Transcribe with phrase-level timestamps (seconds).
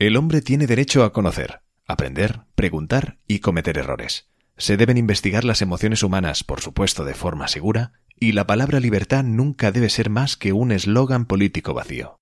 [0.00, 4.28] El hombre tiene derecho a conocer, aprender, preguntar y cometer errores.
[4.56, 9.24] Se deben investigar las emociones humanas, por supuesto, de forma segura, y la palabra libertad
[9.24, 12.20] nunca debe ser más que un eslogan político vacío.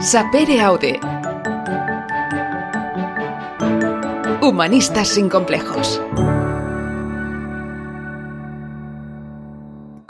[0.00, 0.98] Sapere Aude.
[4.42, 6.02] Humanistas sin complejos.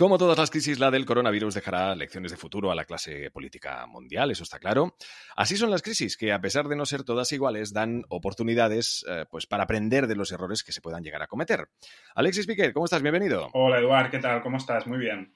[0.00, 3.84] Como todas las crisis, la del coronavirus dejará lecciones de futuro a la clase política
[3.86, 4.96] mundial, eso está claro.
[5.36, 9.26] Así son las crisis, que a pesar de no ser todas iguales, dan oportunidades eh,
[9.30, 11.68] pues, para aprender de los errores que se puedan llegar a cometer.
[12.14, 13.02] Alexis Piquet, ¿cómo estás?
[13.02, 13.50] Bienvenido.
[13.52, 14.40] Hola, Eduard, ¿qué tal?
[14.40, 14.86] ¿Cómo estás?
[14.86, 15.34] Muy bien.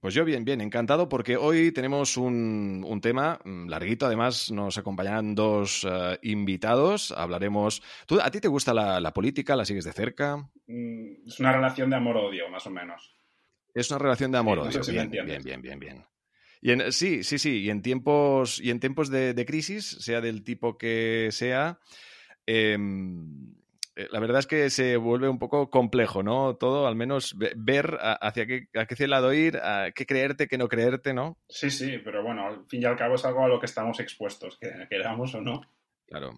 [0.00, 5.34] Pues yo bien, bien, encantado porque hoy tenemos un, tema mm, larguito, además nos acompañarán
[5.34, 7.82] dos eh, invitados, hablaremos...
[8.06, 9.56] ¿Tú, ¿A ti te gusta la, política?
[9.56, 10.36] ¿La sigues de cerca?
[10.68, 13.17] Mm, es una relación de amor-odio, más o menos.
[13.78, 16.04] Es una relación de amor-odio, bien, bien, bien, bien, bien.
[16.60, 20.42] Y en, sí, sí, sí, y en tiempos, y en tiempos de, crisis, sea del
[20.42, 21.78] tipo que sea,
[22.46, 23.54] em,
[23.94, 26.56] eh, la verdad es que se vuelve un poco complejo, ¿no?
[26.56, 30.66] Todo, al menos ver hacia qué, a qué lado ir, a qué creerte, qué no
[30.68, 31.38] creerte, ¿no?
[31.48, 34.00] Sí, sí, pero bueno, al fin y al cabo es algo a lo que estamos
[34.00, 35.60] expuestos, que queramos o no.
[36.06, 36.32] Claro.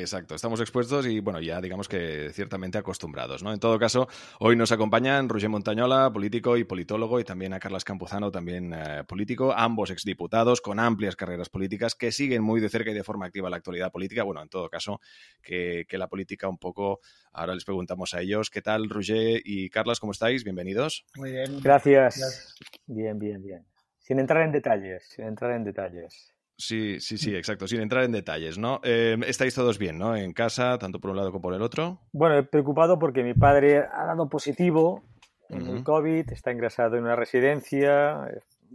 [0.00, 3.52] Exacto, estamos expuestos y bueno, ya digamos que ciertamente acostumbrados, ¿no?
[3.52, 4.08] En todo caso,
[4.40, 9.04] hoy nos acompañan Roger Montañola, político y politólogo, y también a Carlas Campuzano, también eh,
[9.06, 13.26] político, ambos exdiputados con amplias carreras políticas que siguen muy de cerca y de forma
[13.26, 14.24] activa la actualidad política.
[14.24, 15.00] Bueno, en todo caso,
[15.42, 16.98] que, la política un poco,
[17.32, 20.00] ahora les preguntamos a ellos, ¿qué tal Roger y Carlas?
[20.00, 20.42] ¿Cómo estáis?
[20.42, 21.04] Bienvenidos.
[21.14, 21.60] Muy bien.
[21.60, 22.56] Gracias.
[22.86, 23.64] Bien, bien, bien.
[24.00, 26.33] Sin entrar en detalles, sin entrar en detalles.
[26.56, 27.66] Sí, sí, sí, exacto.
[27.66, 28.80] Sin entrar en detalles, ¿no?
[28.84, 30.16] Em, estáis todos bien, ¿no?
[30.16, 32.00] En casa, tanto por un lado como por el otro.
[32.12, 35.02] Bueno, he preocupado porque mi padre ha dado positivo
[35.50, 38.28] en el COVID, está ingresado en una residencia,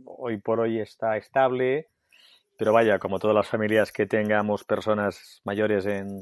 [0.06, 1.88] hoy por hoy está estable,
[2.58, 6.22] pero vaya, como todas las familias que tengamos personas mayores en,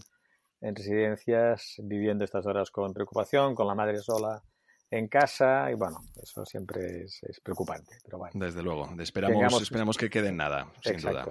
[0.61, 4.41] en residencias, viviendo estas horas con preocupación, con la madre sola
[4.89, 7.97] en casa y bueno, eso siempre es, preocupante.
[8.03, 11.25] Pero bueno, Desde luego, esperamos, esperamos que quede en nada, sin duda.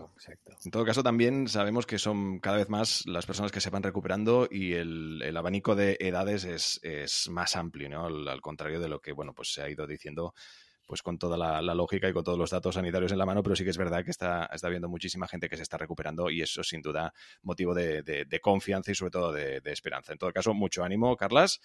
[0.64, 3.82] En todo caso, también sabemos que son cada vez más las personas que se van
[3.82, 8.06] recuperando y el, el abanico de edades es, es más amplio, ¿no?
[8.06, 10.34] Al, al, contrario de lo que bueno, pues se ha ido diciendo
[10.86, 13.56] pues con toda la, lógica y con todos los datos sanitarios en la mano, pero
[13.56, 16.42] sí que es verdad que está, está habiendo muchísima gente que se está recuperando y
[16.42, 20.12] eso sin duda motivo de, confianza y sobre todo de, esperanza.
[20.12, 21.60] En todo caso, mucho ánimo, Carlas.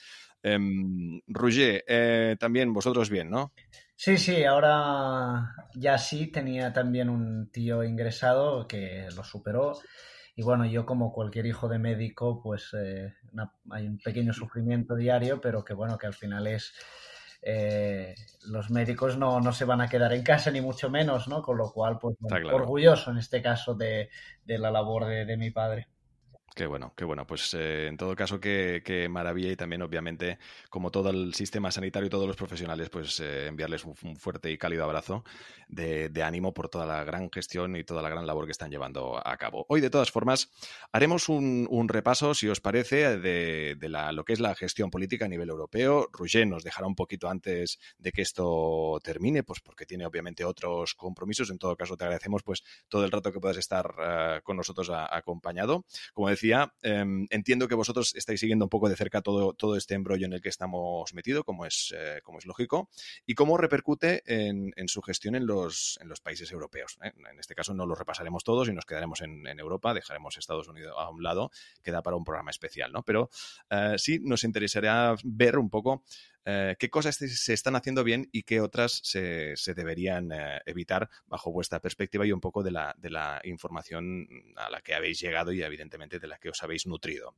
[1.27, 3.53] Roger, eh, también vosotros bien, ¿no?
[3.95, 9.79] Sí, sí, ahora ya sí, tenía también un tío ingresado que lo superó.
[10.35, 13.13] Y bueno, yo como cualquier hijo de médico, pues eh,
[13.69, 16.73] hay un pequeño sufrimiento diario, pero que bueno, que al final es
[17.41, 21.41] eh, los médicos no, no, se van a quedar en casa, ni mucho menos, ¿no?
[21.41, 22.16] Con lo cual, pues
[22.52, 24.09] orgulloso en este caso de,
[24.46, 25.88] de la labor de, de mi padre.
[26.53, 27.25] Qué bueno, qué bueno.
[27.25, 30.38] Pues eh, en todo caso, qué, maravilla y también, obviamente,
[30.69, 34.57] como todo el sistema sanitario y todos los profesionales, pues eh, enviarles un, fuerte y
[34.57, 35.23] cálido abrazo
[35.69, 39.25] de, ánimo por toda la gran gestión y toda la gran labor que están llevando
[39.25, 39.66] a cabo.
[39.69, 40.51] Hoy, de todas formas,
[40.91, 45.29] haremos un, repaso, si os parece, de, la, lo que es la gestión política a
[45.29, 46.09] nivel europeo.
[46.12, 50.95] Roger nos dejará un poquito antes de que esto termine, pues porque tiene obviamente otros
[50.95, 51.50] compromisos.
[51.50, 54.91] En todo caso, te agradecemos pues todo el rato que puedas estar eh, con nosotros
[54.91, 55.85] acompañado.
[56.13, 56.41] Como decía,
[56.81, 60.34] em, entiendo que vosotros estáis siguiendo un poco de cerca todo, todo este embrollo en
[60.34, 62.90] el que estamos metidos, como es, eh, como es lógico,
[63.25, 66.97] y cómo repercute en, su gestión en los, en los países europeos.
[67.03, 67.12] ¿eh?
[67.31, 70.94] En este caso no lo repasaremos todos y nos quedaremos en, Europa, dejaremos Estados Unidos
[70.97, 71.51] a un lado,
[71.84, 73.03] que da para un programa especial, ¿no?
[73.03, 73.30] Pero
[73.69, 76.03] eh, sí nos interesaría ver un poco
[76.46, 81.52] eh, qué cosas se están haciendo bien y qué otras se, deberían eh, evitar bajo
[81.52, 85.51] vuestra perspectiva y un poco de la, de la, información a la que habéis llegado
[85.51, 87.35] y evidentemente de la que os habéis nutrido.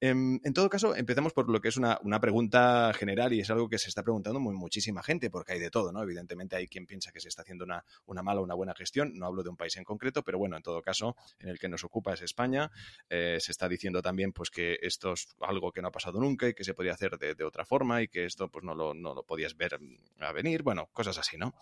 [0.00, 3.68] Em, en, todo caso, empecemos por lo que es una, pregunta general y es algo
[3.68, 6.02] que se está preguntando muy, muchísima gente porque hay de todo, ¿no?
[6.02, 9.12] Evidentemente hay quien piensa que se está haciendo una, una mala o una buena gestión,
[9.14, 11.68] no hablo de un país en concreto, pero bueno, en todo caso, en el que
[11.68, 12.70] nos ocupa es España,
[13.08, 16.48] eh, se está diciendo también pues que esto es algo que no ha pasado nunca
[16.48, 18.94] y que se podía hacer de, de otra forma y que es pues no lo,
[18.94, 21.54] no lo podías ver mm, a venir, bueno, cosas así, ¿no?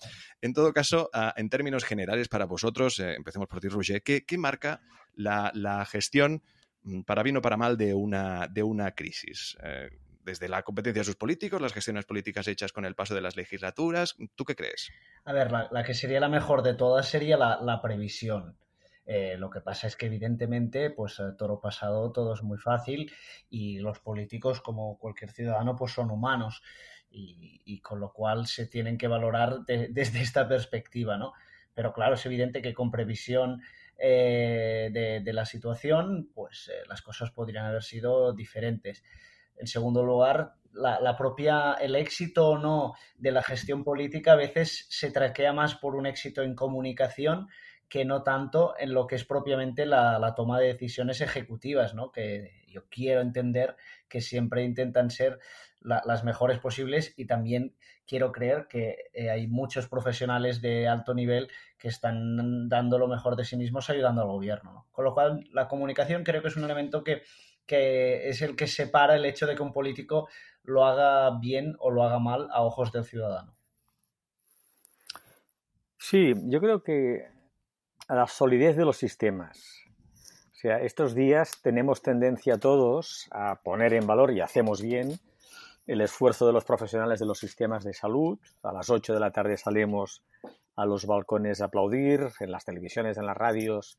[0.43, 4.38] En todo caso, ah, en términos generales para vosotros, eh, empecemos por ti, Roger, ¿qué,
[4.38, 4.82] marca
[5.14, 6.43] la, gestión,
[6.82, 9.56] mm, para bien o para mal, de una, de una crisis?
[9.62, 9.88] Eh,
[10.26, 13.37] desde la competencia de sus políticos, las gestiones políticas hechas con el paso de las
[13.37, 14.17] legislaturas.
[14.34, 14.90] ¿Tú qué crees?
[15.25, 18.58] A ver, la, que sería la mejor de todas sería la, previsión.
[19.06, 23.12] Eh, lo que pasa es que evidentemente, pues toro pasado todo es muy fácil
[23.49, 26.62] y los políticos, como cualquier ciudadano, pues son humanos
[27.08, 31.32] Y, con lo cual se tienen que valorar desde esta perspectiva, ¿no?
[31.73, 33.62] Pero claro, es evidente que con previsión
[33.99, 34.91] eh,
[35.25, 39.05] de, la situación, pues eh, las cosas podrían haber sido diferentes.
[39.56, 44.87] En segundo lugar, la, propia, el éxito o no de la gestión política a veces
[44.91, 47.49] se traquea más por un éxito en comunicación
[47.88, 52.10] que no tanto en lo que es propiamente la, toma de decisiones ejecutivas, ¿no?
[52.10, 53.76] Que yo quiero entender
[54.08, 55.38] que siempre intentan ser
[55.80, 61.48] las mejores posibles y también quiero creer que eh, hay muchos profesionales de alto nivel
[61.78, 64.88] que están dando lo mejor de sí mismos ayudando al gobierno.
[64.90, 67.22] Con lo cual, la comunicación creo que es un elemento que,
[67.66, 70.28] que es el que separa el hecho de que un político
[70.64, 73.56] lo haga bien o lo haga mal a ojos del ciudadano.
[75.98, 77.35] Sí, yo creo que
[78.08, 79.82] a la solidez de los sistemas.
[80.53, 85.19] O sea, estos días tenemos tendencia todos a poner en valor, y hacemos bien,
[85.87, 88.38] el esfuerzo de los profesionales de los sistemas de salud.
[88.62, 90.23] A las 8 de la tarde salimos
[90.75, 93.99] a los balcones a aplaudir, en las televisiones, en las radios,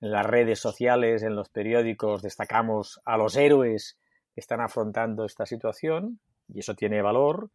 [0.00, 3.98] en las redes sociales, en los periódicos, destacamos a los héroes
[4.34, 7.50] que están afrontando esta situación, y eso tiene valor,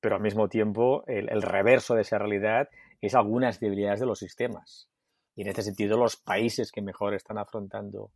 [0.00, 2.68] pero al mismo tiempo el, el reverso de esa realidad
[3.00, 4.88] es algunas debilidades de los sistemas.
[5.34, 8.10] Y en este sentido, los países que mejor están afrontando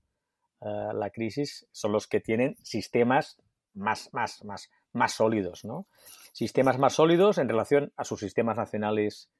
[0.61, 3.41] eh, la crisis son los que tienen sistemas
[3.75, 5.87] más, más, más, más sólidos, ¿no?
[6.33, 9.31] Sistemas más sólidos en relación a sus sistemas nacionales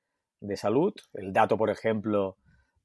[0.41, 0.95] de salud.
[1.15, 2.37] El dato, por ejemplo,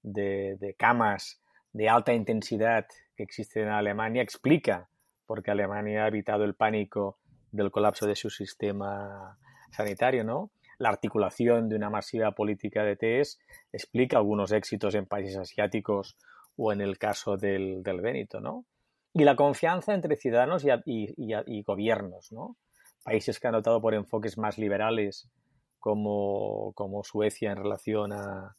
[0.01, 1.41] de, camas
[1.73, 2.85] de alta intensidad
[3.15, 4.89] que existen en Alemania explica
[5.25, 7.19] por qué Alemania ha evitado el pánico
[7.51, 9.37] del colapso de su sistema
[9.71, 10.51] sanitario, ¿no?
[10.81, 13.39] La articulación de una masiva política de test
[13.71, 16.17] explica algunos éxitos en países asiáticos
[16.57, 18.65] o en el caso del, del ¿no?
[19.13, 22.57] Y la confianza entre ciudadanos y, gobiernos, ¿no?
[23.03, 25.29] Países que han optado por enfoques más liberales
[25.79, 26.73] como,
[27.03, 28.55] Suecia en relación a,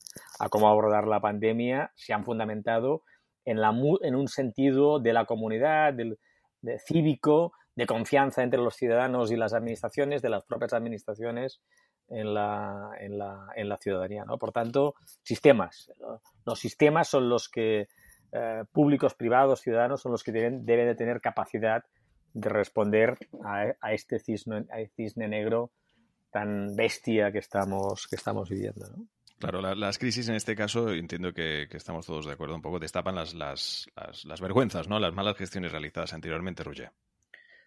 [0.49, 3.03] cómo abordar la pandemia se han fundamentado
[3.45, 6.21] en un sentido de la comunidad, del,
[6.61, 11.61] de cívico, de confianza entre los ciudadanos y las administraciones, de las propias administraciones
[12.13, 14.25] en la, en la, en la ciudadanía.
[14.25, 14.39] ¿no?
[14.39, 15.91] Por tanto, sistemas.
[16.45, 17.89] Los sistemas son los que,
[18.33, 21.85] eh, públicos, privados, ciudadanos, son los que deben, deben de tener capacidad
[22.35, 25.71] de responder a, este cisne, a este cisne negro
[26.31, 28.87] tan bestia que estamos, que estamos viviendo.
[28.89, 29.07] ¿no?
[29.39, 33.17] Claro, las crisis en este caso, entiendo que, estamos todos de acuerdo un poco, destapan
[33.17, 35.01] las, las, las, las, vergüenzas, ¿no?
[35.01, 36.91] Las malas gestiones realizadas anteriormente, Ruge.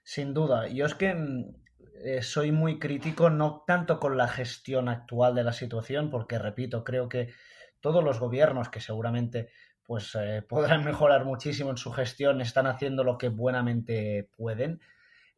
[0.01, 0.69] Sin duda.
[0.69, 1.64] Yo es que mm,
[2.03, 6.83] eh, soy muy crítico, no tanto con la gestión actual de la situación, porque repito,
[6.83, 7.33] creo que
[7.79, 9.49] todos los gobiernos que seguramente
[9.83, 14.81] pues eh, podrán mejorar muchísimo en su gestión, están haciendo lo que buenamente pueden.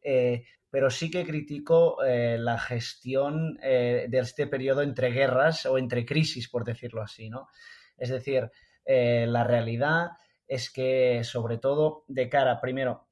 [0.02, 6.50] Eh, pero sí que critico la gestión de este periodo entre guerras o entre crisis,
[6.50, 7.48] por decirlo así, ¿no?
[7.96, 8.50] Es decir,
[8.84, 10.10] la realidad
[10.46, 13.07] es que, sobre todo, de cara, primero,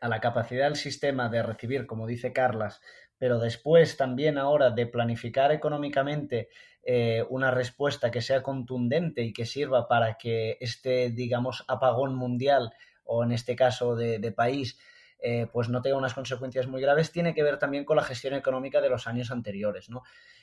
[0.00, 2.80] a la capacidad del sistema de recibir, como dice Carlas,
[3.18, 6.48] pero después también ahora de planificar económicamente
[6.82, 12.72] eh, una respuesta que sea contundente y que sirva para que este, digamos, apagón mundial
[13.04, 14.78] o en este caso de, país,
[15.26, 18.34] eh, pues no tenga unas consecuencias muy graves, tiene que ver también con la gestión
[18.34, 20.02] económica de los años anteriores, ¿no?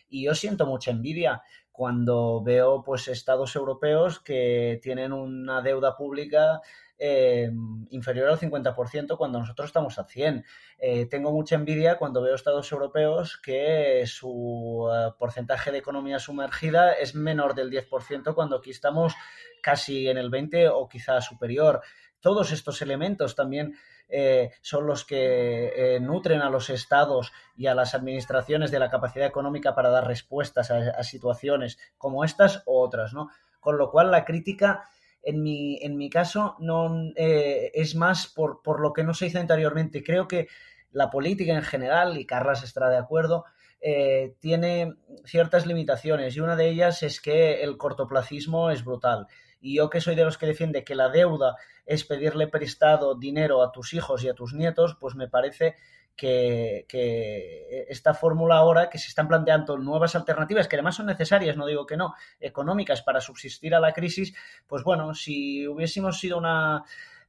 [0.09, 6.61] Y yo siento mucha envidia cuando veo pues estados europeos que tienen una deuda pública
[6.97, 7.51] eh,
[7.91, 10.43] inferior al 50% cuando nosotros estamos al 100%.
[10.79, 17.13] Eh, tengo mucha envidia cuando veo estados europeos que su porcentaje de economía sumergida es
[17.13, 19.13] menor del 10% cuando aquí estamos
[19.61, 21.81] casi en el 20% o quizá superior.
[22.19, 23.75] Todos estos elementos también
[24.62, 29.74] son los que nutren a los estados y a las administraciones de la capacidad económica
[29.74, 33.30] para dar respuestas a, a situaciones como estas u otras, ¿no?
[33.60, 34.84] Con lo cual la crítica
[35.24, 39.27] en mi, en mi caso no eh, es más por, por, lo que no se
[39.27, 40.03] hizo anteriormente.
[40.03, 40.48] Creo que
[40.91, 43.46] la política en general, y Carlas estará de acuerdo,
[43.82, 49.27] eh, tiene ciertas limitaciones y una de ellas es que el cortoplacismo es brutal.
[49.62, 53.62] Y yo que soy de los que defiende que la deuda es pedirle prestado dinero
[53.62, 55.77] a tus hijos y a tus nietos, pues me parece
[56.15, 61.65] que, esta fórmula ahora que se están planteando nuevas alternativas, que además son necesarias, no
[61.65, 64.34] digo que no, económicas para subsistir a la crisis,
[64.68, 66.84] pues bueno, si hubiésemos sido una...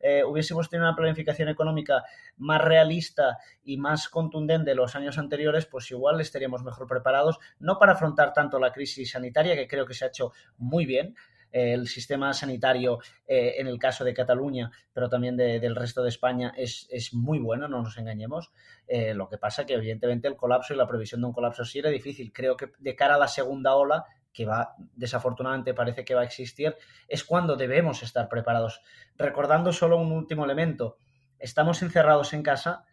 [0.05, 2.03] Eh, hubiésemos tenido una planificación económica
[2.39, 7.79] más realista y más contundente en los años anteriores, pues igual estaríamos mejor preparados, no
[7.79, 11.15] para afrontar tanto la crisis sanitaria, que creo que se ha hecho muy bien,
[11.52, 16.88] el sistema sanitario en el caso de Cataluña, pero también del resto de España, es,
[16.90, 18.52] es muy bueno, no nos engañemos.
[18.88, 21.90] lo que pasa que evidentemente el colapso y la previsión de un colapso sí era
[21.90, 22.32] difícil.
[22.32, 26.25] Creo que de cara a la segunda ola que va, desafortunadamente parece que va a
[26.25, 28.80] existir, es cuando debemos estar preparados.
[29.16, 30.97] Recordando solo un último elemento,
[31.38, 32.85] estamos encerrados en casa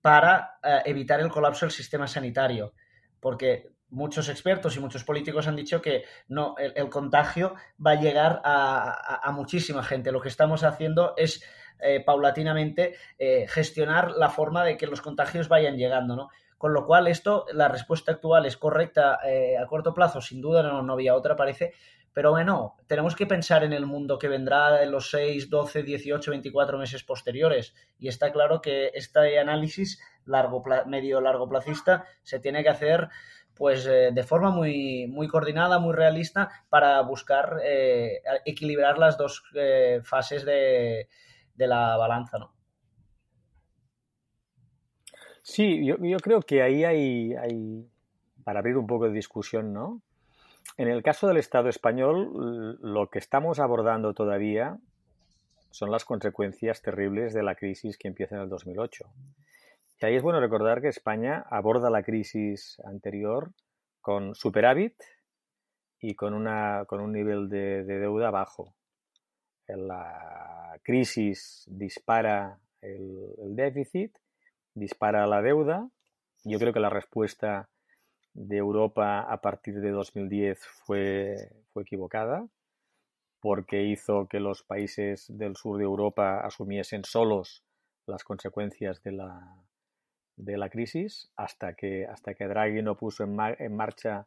[0.00, 2.74] para eh, evitar el colapso del sistema sanitario,
[3.20, 8.42] porque muchos expertos y muchos políticos han dicho que no, el, contagio va a llegar
[8.44, 10.12] a, muchísima gente.
[10.12, 11.44] Lo que estamos haciendo es
[11.78, 16.28] eh, paulatinamente eh, gestionar la forma de que los contagios vayan llegando, ¿no?
[16.58, 20.62] Con lo cual, esto, la respuesta actual es correcta eh, a corto plazo, sin duda
[20.62, 21.72] no, no había otra, parece.
[22.12, 26.30] Pero bueno, tenemos que pensar en el mundo que vendrá en los 6, 12, 18,
[26.30, 27.74] 24 meses posteriores.
[27.98, 33.08] Y está claro que este análisis largo, medio largo plazista se tiene que hacer
[33.54, 39.44] pues eh, de forma muy, muy coordinada, muy realista, para buscar eh, equilibrar las dos
[40.02, 41.08] fases de,
[41.54, 42.52] de la balanza, ¿no?
[45.42, 47.86] Sí, yo, creo que ahí hay, hay,
[48.44, 50.00] para abrir un poco de discusión, ¿no?
[50.78, 54.78] En el caso del Estado español, lo que estamos abordando todavía
[55.70, 59.04] son las consecuencias terribles de la crisis que empieza en el 2008.
[60.00, 63.52] Y ahí es bueno recordar que España aborda la crisis anterior
[64.00, 64.94] con superávit
[66.00, 68.74] y con, una, con un nivel de, deuda bajo.
[69.66, 74.14] La crisis dispara el déficit
[74.74, 75.88] dispara la deuda.
[76.44, 77.70] Yo creo que la respuesta
[78.34, 81.36] de Europa a partir de 2010 fue,
[81.72, 82.46] fue equivocada
[83.40, 87.62] porque hizo que los países del sur de Europa asumiesen solos
[88.06, 89.63] las consecuencias de la,
[90.36, 94.26] de la crisis hasta que, hasta que Draghi no puso en, en marcha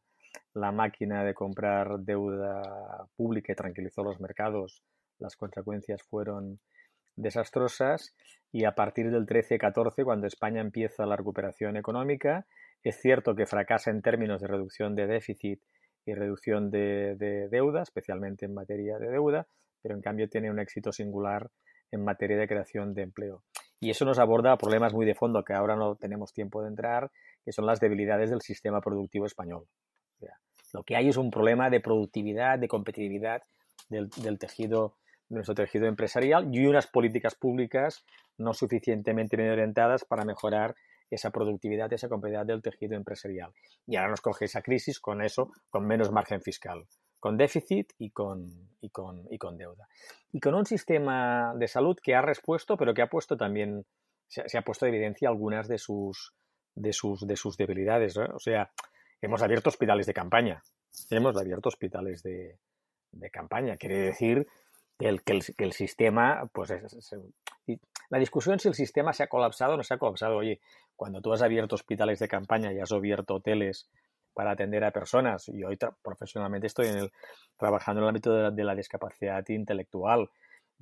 [0.54, 4.84] la máquina de comprar deuda pública y tranquilizó los mercados,
[5.20, 6.60] las consecuencias fueron
[7.16, 8.16] desastrosas
[8.52, 12.46] y a partir del 13-14, cuando España empieza la recuperación económica,
[12.84, 15.62] es cierto que fracasa en términos de reducción de déficit
[16.06, 19.48] y reducción de, deuda, especialmente en materia de deuda,
[19.82, 21.50] pero en cambio tiene un éxito singular
[21.92, 23.44] en materia de creación de empleo.
[23.80, 27.12] Y eso nos aborda problemas muy de fondo que ahora no tenemos tiempo de entrar,
[27.44, 29.68] que son las debilidades del sistema productivo español.
[30.74, 33.44] lo que hay es un problema de productividad, de competitividad
[33.90, 34.98] del, del tejido
[35.30, 38.06] de nuestro tejido empresarial y unas políticas públicas
[38.38, 40.76] no suficientemente bien orientadas para mejorar
[41.10, 43.54] esa productividad, esa competitividad del tejido empresarial.
[43.86, 46.86] Y ahora nos coge esa crisis con eso, con menos margen fiscal,
[47.28, 49.90] con déficit y con, y con, y con deuda.
[50.32, 53.86] Y con un sistema de salud que ha respuesto, pero que ha puesto también,
[54.28, 56.34] se, ha puesto de evidencia algunas de sus,
[56.74, 58.16] de sus, de sus debilidades.
[58.16, 58.72] O sea,
[59.22, 60.64] hemos abierto hospitales de campaña.
[61.10, 62.60] Hemos abierto hospitales de,
[63.12, 63.76] de campaña.
[63.76, 64.48] Quiere decir
[64.98, 66.74] que el, que el, sistema, pues
[68.10, 70.38] la discusión si el sistema se ha colapsado o no se ha colapsado.
[70.38, 70.62] Oye,
[70.96, 73.90] cuando tú has abierto hospitales de campaña y has abierto hoteles
[74.38, 77.12] para atender a personas, y hoy profesionalmente estoy en el,
[77.58, 80.30] trabajando en el ámbito de la, discapacidad intelectual,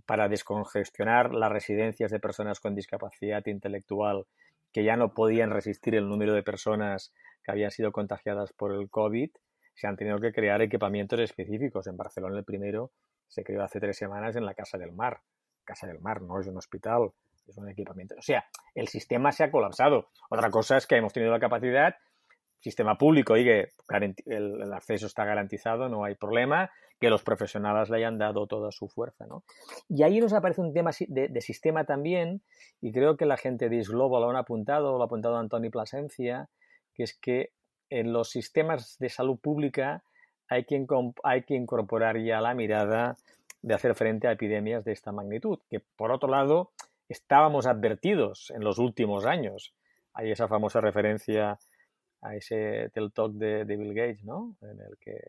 [0.06, 4.26] para descongestionar las residencias de personas con discapacidad intelectual
[4.74, 7.14] que ya no podían resistir el número de personas
[7.46, 9.30] que habían sido contagiadas por el COVID,
[9.74, 11.88] se han tenido que crear equipamientos específicos.
[11.88, 12.92] En Barcelona el primero
[13.30, 15.22] se creó hace tres semanas en la Casa del Mar.
[15.64, 17.12] Casa del Mar no es un hospital,
[17.48, 18.16] es un equipamiento.
[18.18, 18.44] O sea,
[18.74, 20.10] el sistema se ha colapsado.
[20.30, 21.96] Otra cosa es que hemos tenido la capacidad,
[22.60, 23.70] sistema público, y que
[24.26, 28.88] el, acceso está garantizado, no hay problema, que los profesionales le hayan dado toda su
[28.88, 29.26] fuerza.
[29.28, 29.44] ¿no?
[29.90, 32.42] Y ahí nos aparece un tema de, sistema también,
[32.82, 36.50] y creo que la gente de Isglobo lo han apuntado, lo ha apuntado Antoni Plasencia,
[36.94, 37.52] que es que
[37.90, 40.04] en los sistemas de salud pública
[40.48, 40.86] hay que,
[41.24, 43.18] hay que incorporar ya la mirada
[43.62, 46.72] de hacer frente a epidemias de esta magnitud, que por otro lado
[47.10, 49.74] estábamos advertidos en los últimos años.
[50.14, 51.60] Hay esa famosa referencia
[52.22, 54.56] a ese TEL Talk de, Bill Gates, ¿no?
[54.62, 55.20] En el que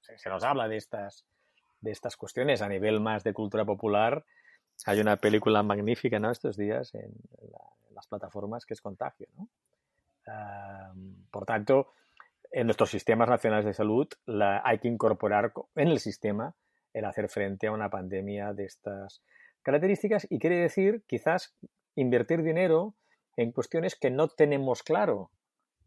[0.00, 1.24] se, nos habla de estas,
[1.80, 4.24] de estas cuestiones a nivel más de cultura popular.
[4.86, 6.30] Hay una película magnífica, ¿no?
[6.30, 7.12] Estos días en,
[7.94, 9.48] las plataformas que es Contagio, ¿no?
[10.26, 10.92] Ah,
[11.30, 11.92] por tanto,
[12.52, 14.06] en nuestros sistemas nacionales de salud
[14.64, 16.54] hay que incorporar en el sistema
[16.92, 19.22] el hacer frente a una pandemia de estas
[19.62, 21.54] características y quiere decir quizás
[21.94, 22.94] invertir dinero
[23.36, 25.30] en cuestiones que no tenemos claro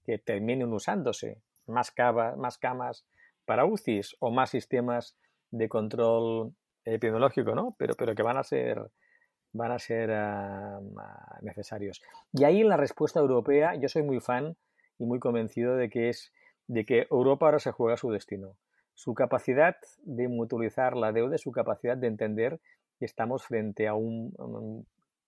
[0.05, 1.93] que terminen usándose, más,
[2.37, 3.05] más camas
[3.45, 5.17] para UCIs o más sistemas
[5.51, 7.75] de control epidemiológico, ¿no?
[7.77, 8.91] Pero, pero que van a ser,
[9.53, 10.79] van a ser ah,
[11.41, 12.01] necesarios.
[12.33, 14.55] Y ahí en la respuesta europea yo soy muy fan
[14.99, 16.31] y muy convencido de que es
[16.67, 18.55] de que Europa ahora se juega su destino.
[18.97, 22.61] su capacidad de mutualizar la deuda, su capacidad de entender
[22.97, 24.87] que estamos frente a un,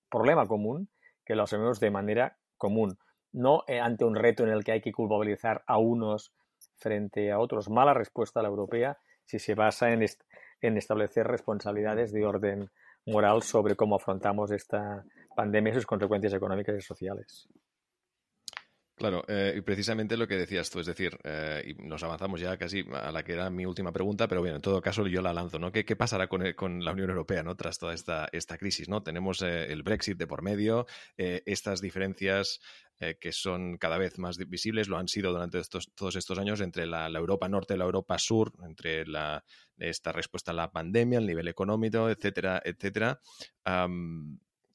[0.09, 0.87] problema común,
[1.25, 2.97] que lo asumimos de manera común,
[3.31, 6.33] no eh, ante un reto en el que hay que culpabilizar a unos
[6.75, 7.69] frente a otros.
[7.69, 10.05] Mala respuesta a la europea si se basa en,
[10.61, 12.69] en establecer responsabilidades de orden
[13.05, 15.03] moral sobre cómo afrontamos esta
[15.35, 17.47] pandemia y sus consecuencias económicas y sociales.
[18.97, 22.57] Claro, eh, y precisamente lo que decías tú, es decir, eh, y nos avanzamos ya
[22.57, 25.33] casi a la que era mi última pregunta, pero bien, en todo caso yo la
[25.33, 25.71] lanzo, ¿no?
[25.71, 27.55] ¿Qué, pasará con, con, la Unión Europea, ¿no?
[27.55, 29.03] Tras toda esta, esta crisis, ¿no?
[29.03, 32.59] Tenemos el Brexit de por medio, estas diferencias
[33.19, 36.85] que son cada vez más visibles, lo han sido durante estos, todos estos años entre
[36.85, 39.43] la, Europa Norte y la Europa Sur, entre la,
[39.77, 43.19] esta respuesta a la pandemia, el nivel económico, etcétera, etcétera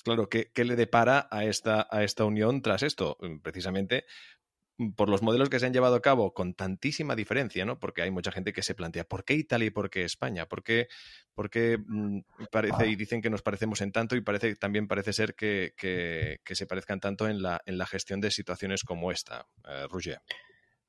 [0.03, 3.17] claro, ¿qué, le depara a esta, a esta unión tras esto?
[3.21, 4.05] Mm, precisamente
[4.91, 7.79] por los modelos que se han llevado a cabo con tantísima diferencia, ¿no?
[7.79, 10.47] Porque hay mucha gente que se plantea, ¿por qué Italia y por qué España?
[10.47, 10.89] ¿Por qué,
[11.79, 12.21] mm,
[12.51, 15.75] parece, y dicen que nos parecemos en tanto, y parece, también parece ser que,
[16.45, 19.87] se parezcan tanto en la, en la gestión de situaciones como esta, eh,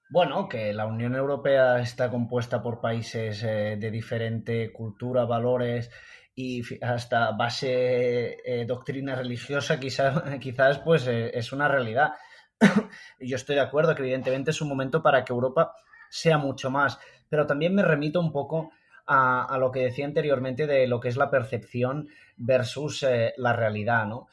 [0.09, 5.89] Bueno, que la Unión Europea está compuesta por países eh, de diferente cultura, valores
[6.35, 12.13] y hasta base eh, doctrina religiosa quizás, quizás pues eh, es una realidad.
[13.19, 15.75] Yo estoy de acuerdo que evidentemente es un momento para que Europa
[16.09, 18.71] sea mucho más, pero también me remito un poco
[19.05, 24.05] a, lo que decía anteriormente de lo que es la percepción versus eh, la realidad,
[24.05, 24.27] ¿no?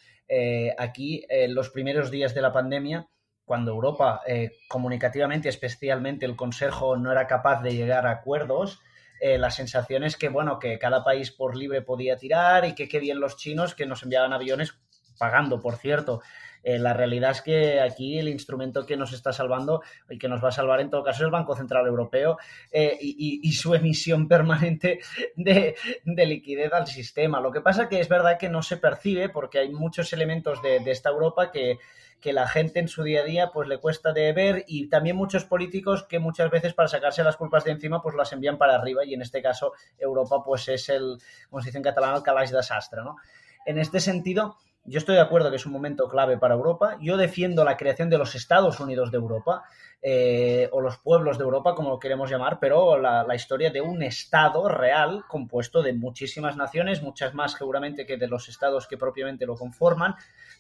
[0.79, 3.09] aquí, en los primeros días de la pandemia,
[3.45, 4.21] cuando Europa
[4.69, 8.81] comunicativamente, especialmente el Consejo, no era capaz de llegar a acuerdos,
[9.21, 12.89] eh, la sensación es que, bueno, que cada país por libre podía tirar y que
[12.89, 14.75] qué bien los chinos que nos enviaban aviones
[15.19, 16.23] pagando, por cierto.
[16.63, 20.43] Eh, la realidad es que aquí el instrumento que nos está salvando y que nos
[20.43, 22.39] va a salvar en todo caso es el Banco Central Europeo
[22.71, 25.01] eh, y, su emisión permanente
[25.37, 25.75] de,
[26.05, 27.41] liquidez al sistema.
[27.41, 30.79] Lo que pasa que es verdad que no se percibe porque hay muchos elementos de,
[30.87, 31.79] esta Europa que,
[32.21, 35.17] que la gente en su día a día pues le cuesta de ver y también
[35.17, 38.75] muchos políticos que muchas veces para sacarse las culpas de encima pues las envían para
[38.75, 42.23] arriba y en este caso Europa pues es el, como se dice en catalán, el
[42.23, 43.17] calaix de sastre, ¿no?
[43.67, 46.97] En este sentido, yo estoy de acuerdo que es un momento clave para Europa.
[47.01, 49.65] Yo defiendo la creación de los Estados Unidos de Europa,
[50.03, 54.03] eh, o los pueblos de Europa, como lo queremos llamar, pero la, historia de un
[54.03, 59.45] Estado real compuesto de muchísimas naciones, muchas más seguramente que de los Estados que propiamente
[59.45, 60.15] lo conforman,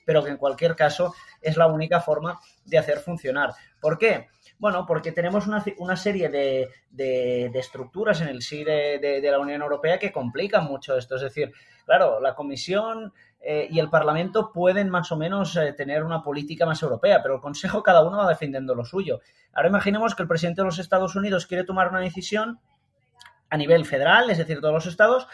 [0.04, 3.54] pero que en cualquier caso es la única forma de hacer funcionar.
[3.80, 4.28] ¿Por qué?
[4.58, 10.12] Bueno, porque tenemos una, serie de, estructuras en el sí de, la Unión Europea que
[10.12, 11.16] complican mucho esto.
[11.16, 11.50] Es decir,
[11.86, 16.66] claro, la Comisión eh, y el Parlamento pueden más o menos eh, tener una política
[16.66, 19.20] más europea, pero el Consejo cada uno va defendiendo lo suyo.
[19.54, 22.60] Ahora imaginemos que el presidente de los Estados Unidos quiere tomar una decisión
[23.48, 25.26] a nivel federal, es decir, todos los estados,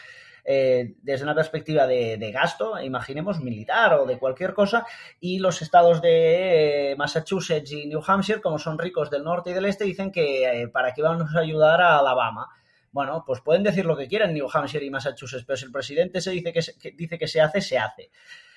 [0.45, 4.87] eh, desde una perspectiva de, gasto, imaginemos militar o de cualquier cosa,
[5.19, 9.67] y los estados de Massachusetts y New Hampshire, como son ricos del norte y del
[9.67, 12.49] este, dicen que para qué vamos a ayudar a Alabama.
[12.93, 16.21] Bueno, pues pueden decir lo que quieran New Hampshire y Massachusetts, pero si el presidente
[16.21, 18.11] se dice que, se, dice que se hace, se hace.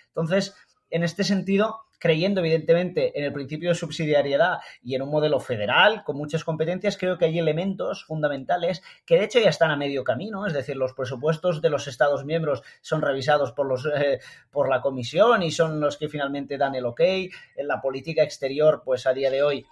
[0.07, 0.55] Entonces,
[0.89, 6.03] en este sentido, creyendo evidentemente en el principio de subsidiariedad y en un modelo federal
[6.03, 10.03] con muchas competencias, creo que hay elementos fundamentales que de hecho ya están a medio
[10.03, 14.69] camino, es decir, los presupuestos de los Estados miembros son revisados por, los, eh, por
[14.69, 17.01] la Comisión y son los que finalmente dan el ok.
[17.01, 19.65] En la política exterior, pues a día de hoy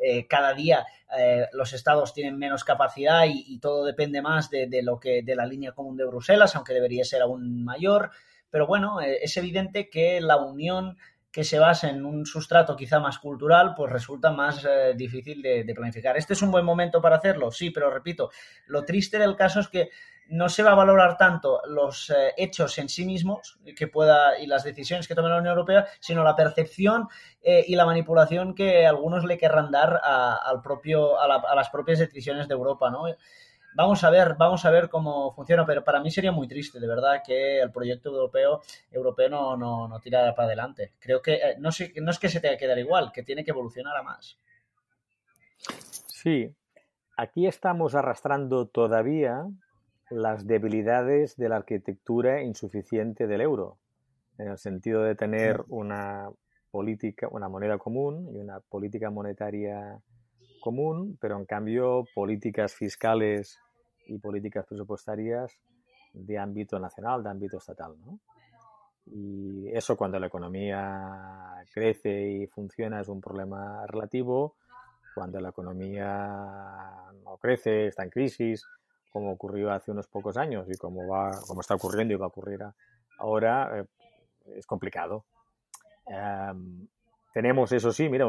[0.00, 4.98] eh, cada día eh, los estados tienen menos capacidad y, todo depende más de, lo
[4.98, 8.10] que de la línea común de Bruselas, aunque debería ser aún mayor.
[8.50, 10.96] Pero bueno, eh, es evidente que la unión
[11.30, 16.16] que se basa en un sustrato quizá más cultural, pues resulta más difícil de, planificar.
[16.16, 17.50] ¿Este es un buen momento para hacerlo?
[17.50, 18.30] Sí, pero repito,
[18.66, 19.90] lo triste del caso es que
[20.28, 24.46] no se va a valorar tanto los eh, hechos en sí mismos que pueda y
[24.46, 27.08] las decisiones que tome la Unión Europea, sino la percepción
[27.42, 31.98] eh, y la manipulación que algunos le querrán dar a, al propio, a, las propias
[31.98, 33.04] decisiones de Europa, ¿no?
[33.76, 36.86] Vamos a ver, vamos a ver cómo funciona, pero para mí sería muy triste, de
[36.86, 40.92] verdad, que el proyecto europeo, europeo no, no, no tira para adelante.
[41.00, 43.44] Creo que eh, no, sé, no es que se tenga que quedar igual, que tiene
[43.44, 44.38] que evolucionar a más.
[46.06, 46.54] Sí,
[47.16, 49.44] aquí estamos arrastrando todavía
[50.14, 53.78] las debilidades de la arquitectura insuficiente del euro,
[54.38, 56.30] en el sentido de tener una
[56.70, 60.00] política, una moneda común y una política monetaria
[60.60, 63.58] común, pero en cambio políticas fiscales
[64.06, 65.58] y políticas presupuestarias
[66.12, 67.96] de ámbito nacional, de ámbito estatal.
[69.06, 74.54] Y eso cuando la economía crece y funciona es un problema relativo,
[75.14, 78.64] cuando la economía no crece, está en crisis
[79.14, 82.28] como ocurrió hace unos pocos años y como, va, como está ocurriendo y va a
[82.28, 82.64] ocurrir
[83.20, 83.86] ahora, eh,
[84.56, 85.24] es complicado.
[86.04, 86.88] Em,
[87.32, 88.26] tenemos, eso sí, mira,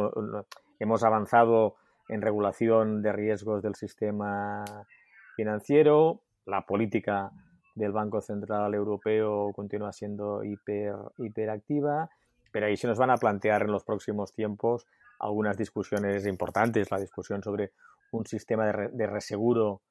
[0.79, 4.63] hemos avanzado en regulación de riesgos del sistema
[5.35, 7.31] financiero, la política
[7.73, 12.11] del Banco Central Europeo continúa siendo hiper, hiperactiva,
[12.51, 14.85] pero ahí se nos van a plantear en los próximos tiempos
[15.19, 17.71] algunas discusiones importantes, la discusión sobre
[18.11, 19.81] un sistema de, reseguro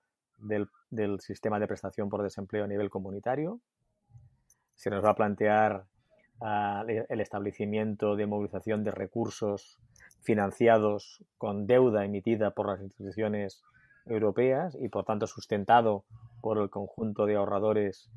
[0.45, 3.61] del, sistema de prestación por desempleo a nivel comunitario.
[4.75, 5.87] Se nos va a plantear
[6.41, 9.79] uh, el establecimiento de movilización de recursos
[10.23, 13.63] financiados con deuda emitida por las instituciones
[14.07, 16.05] europeas y por tanto sustentado
[16.41, 18.11] por el conjunto de ahorradores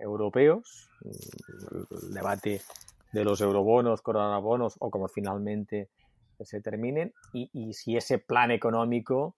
[0.00, 0.90] europeos.
[1.02, 2.60] El debate
[3.12, 5.88] de los eurobonos, coronabonos o como finalmente
[6.40, 9.36] se terminen y, si ese plan económico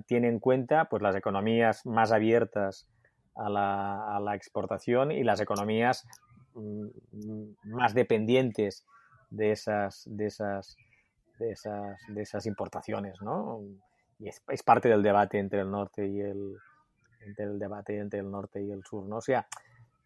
[0.00, 2.86] tiene en cuenta pues las economías más abiertas
[3.34, 6.06] a la, a la exportación y las economías
[6.54, 6.88] mm,
[7.64, 8.84] más dependientes
[9.30, 10.76] de esas, de esas,
[11.38, 13.60] de esas, de esas importaciones, ¿no?
[14.18, 16.56] Y es, es, parte del debate entre el norte y el,
[17.26, 19.16] entre el debate entre el norte y el sur, ¿no?
[19.16, 19.46] O sea,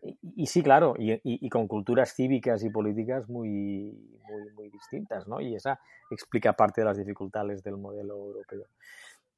[0.03, 3.93] y, y sí, claro, y, y, y, con culturas cívicas y políticas muy,
[4.29, 5.41] muy, muy distintas, ¿no?
[5.41, 8.67] Y esa explica parte de las dificultades del modelo europeo.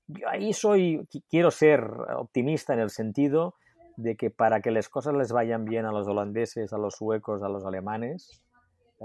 [0.08, 1.84] Yo ahí soy, quiero ser
[2.16, 3.54] optimista en el sentido
[3.96, 7.42] de que para que las cosas les vayan bien a los holandeses, a los suecos,
[7.42, 8.42] a los alemanes,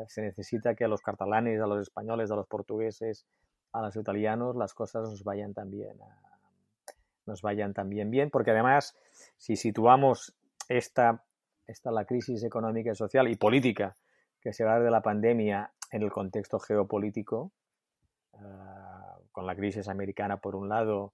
[0.07, 3.25] se necesita que a los catalanes, a los españoles, a los portugueses,
[3.73, 5.97] a los italianos, las cosas nos vayan también,
[7.25, 8.95] nos vayan también bien, porque además,
[9.37, 10.35] si situamos
[10.69, 11.23] esta,
[11.67, 13.95] esta la crisis económica y social y política
[14.41, 17.51] que se va de la pandemia en el contexto geopolítico,
[18.33, 18.92] uh,
[19.33, 21.13] con la crisis americana por un lado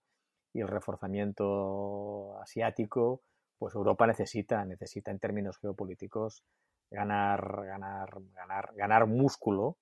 [0.54, 3.22] y el reforzamiento asiático,
[3.58, 6.44] pues Europa necesita, necesita en términos geopolíticos
[6.92, 9.78] ganar, ganar, ganar, ganar músculo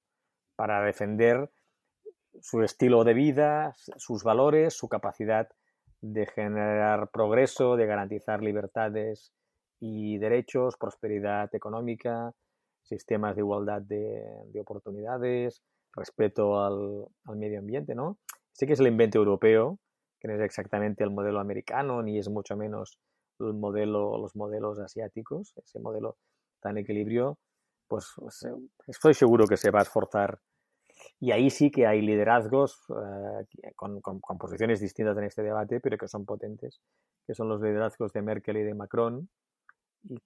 [0.56, 1.50] para defender
[2.42, 5.50] su estilo de vida, sus valores, su capacidad
[6.02, 9.34] de generar progreso, de garantizar libertades
[9.80, 12.34] y derechos, prosperidad económica,
[12.84, 15.64] sistemas de igualdad de, de oportunidades,
[15.98, 17.08] respeto al,
[17.38, 18.18] medio ambiente, ¿no?
[18.54, 19.80] Sí que es el invento europeo,
[20.20, 23.00] que no es exactamente el modelo americano, ni es mucho menos
[23.40, 26.18] el modelo, los modelos asiáticos, ese modelo
[26.60, 27.38] tan equilibrio,
[27.88, 28.54] pues, pues eh,
[28.88, 30.40] estoy seguro que se va a esforzar.
[31.20, 34.02] Y ahí sí que hay liderazgos eh, con,
[34.40, 36.80] posiciones distintas en este debate, pero que son potentes,
[37.26, 39.30] que son los liderazgos de Merkel y de Macron,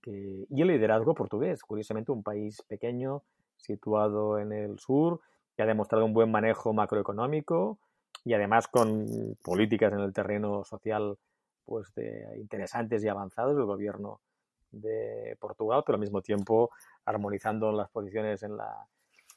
[0.08, 3.24] y el liderazgo portugués, curiosamente un país pequeño,
[3.58, 5.22] situado en el sur,
[5.56, 7.80] que ha demostrado un buen manejo macroeconómico
[8.24, 9.06] y además con
[9.44, 11.18] políticas en el terreno social
[11.66, 14.22] pues de interesantes y avanzados del gobierno
[14.72, 16.72] de Portugal, pero al mismo tiempo
[17.06, 18.88] armonizando las posiciones en la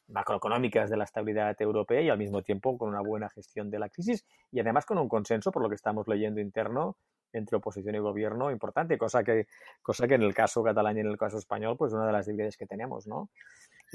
[0.08, 3.88] macroeconómicas de la estabilidad europea y al mismo tiempo con una buena gestión de la
[3.88, 6.96] crisis y además con un consenso por lo que estamos leyendo interno
[7.32, 9.46] entre oposición y gobierno importante, cosa que,
[9.82, 12.26] cosa que en el caso catalán y en el caso español, pues una de las
[12.26, 13.28] debilidades que tenemos, ¿no?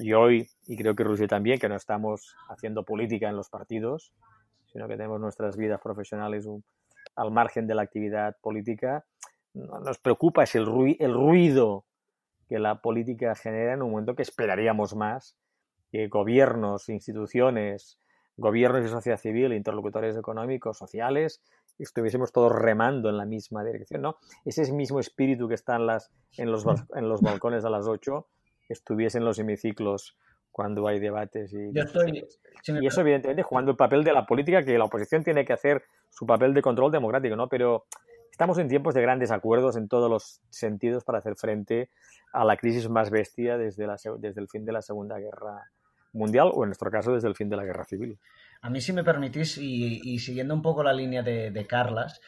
[0.02, 4.14] Y hoy, y creo que Rusia también, que no estamos haciendo política en los partidos,
[4.72, 6.48] sino que tenemos nuestras vidas profesionales
[7.16, 9.06] al margen de la actividad política,
[9.54, 11.86] nos preocupa es el, ruido
[12.48, 15.36] que la política genera en un momento que esperaríamos más
[15.92, 18.00] que gobiernos, instituciones,
[18.38, 21.42] gobiernos y sociedad civil, interlocutores económicos, sociales,
[21.78, 24.18] estuviésemos todos remando en la misma dirección, ¿no?
[24.46, 26.64] Ese mismo espíritu que está en, las, en, los,
[26.96, 28.28] en los balcones a las 8
[28.70, 30.16] estuviese en los hemiciclos
[30.52, 32.26] cuando hay debates y, estoy,
[32.64, 35.54] si y eso evidentemente jugando el papel de la política que la oposición tiene que
[35.54, 37.48] hacer su papel de control democrático, ¿no?
[37.48, 37.86] Pero
[38.32, 41.90] estamos en tiempos de grandes acuerdos en todos los sentidos para hacer frente
[42.34, 45.70] a la crisis más bestia desde, la, desde el fin de la Segunda Guerra
[46.14, 48.18] Mundial o en nuestro caso desde el fin de la Guerra Civil.
[48.62, 52.20] A mí si me permitís y, y siguiendo un poco la línea de, de Carlas,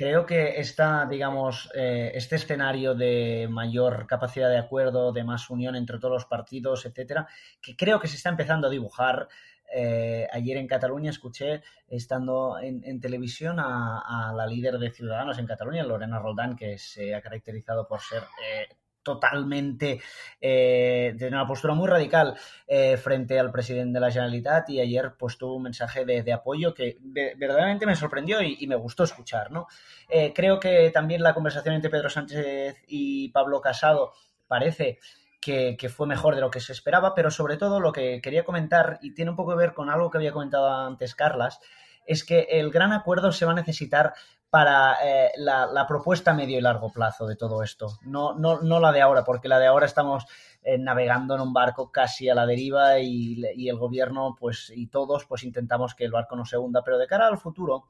[0.00, 5.76] creo que esta, digamos, eh, este escenario de mayor capacidad de acuerdo, de más unión
[5.76, 7.28] entre todos los partidos, etcétera,
[7.60, 9.28] que creo que se está empezando a dibujar.
[9.70, 15.44] Eh, ayer en Cataluña escuché, estando en, televisión, a, a, la líder de Ciudadanos en
[15.44, 18.68] Cataluña, Lorena Roldán, que se ha caracterizado por ser eh,
[19.02, 20.00] totalmente
[20.40, 25.14] eh, de una postura muy radical eh, frente al presidente de la Generalitat y ayer
[25.18, 29.50] pues tuvo un mensaje de, apoyo que de, verdaderamente me sorprendió y, me gustó escuchar.
[29.50, 29.66] ¿no?
[30.08, 34.12] Eh, creo que también la conversación entre Pedro Sánchez y Pablo Casado
[34.46, 34.98] parece
[35.40, 38.98] que, fue mejor de lo que se esperaba, pero sobre todo lo que quería comentar,
[39.00, 41.60] y tiene un poco que ver con algo que había comentado antes Carlas,
[42.06, 44.14] es que el gran acuerdo se va a necesitar
[44.50, 47.98] para eh, la, propuesta a medio y largo plazo de todo esto.
[48.02, 50.26] No, no, no la de ahora, porque la de ahora estamos
[50.62, 55.24] eh, navegando en un barco casi a la deriva y, el gobierno pues, y todos
[55.26, 56.82] pues intentamos que el barco no se hunda.
[56.82, 57.84] Pero de cara al futuro,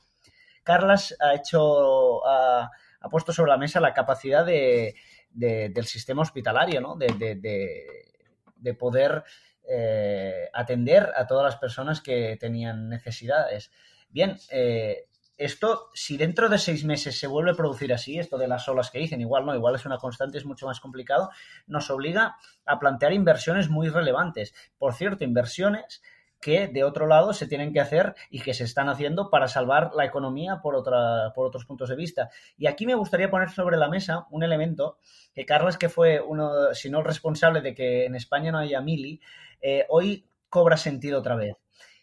[0.62, 2.70] Carlas ha hecho, ha,
[3.11, 4.94] puesto sobre la mesa la capacidad de,
[5.31, 6.96] del sistema hospitalario, ¿no?
[6.96, 9.25] de, poder
[9.66, 13.73] eh, atender a todas las personas que tenían necesidades.
[14.11, 15.07] Bien, eh,
[15.40, 18.90] esto, si dentro de seis meses se vuelve a producir así, esto de las olas
[18.90, 21.31] que dicen, igual no, igual es una constante, es mucho más complicado,
[21.66, 24.53] nos obliga a plantear inversiones muy relevantes.
[24.76, 26.03] Por cierto, inversiones
[26.42, 29.92] que de otro lado se tienen que hacer y que se están haciendo para salvar
[29.94, 32.29] la economía por, otra, por otros puntos de vista.
[32.59, 34.98] Y aquí me gustaría poner sobre la mesa un elemento
[35.35, 38.83] que Carlos, que fue uno, si no el responsable de que en España no haya
[38.83, 39.22] mili,
[39.62, 41.57] eh, hoy cobra sentido otra vez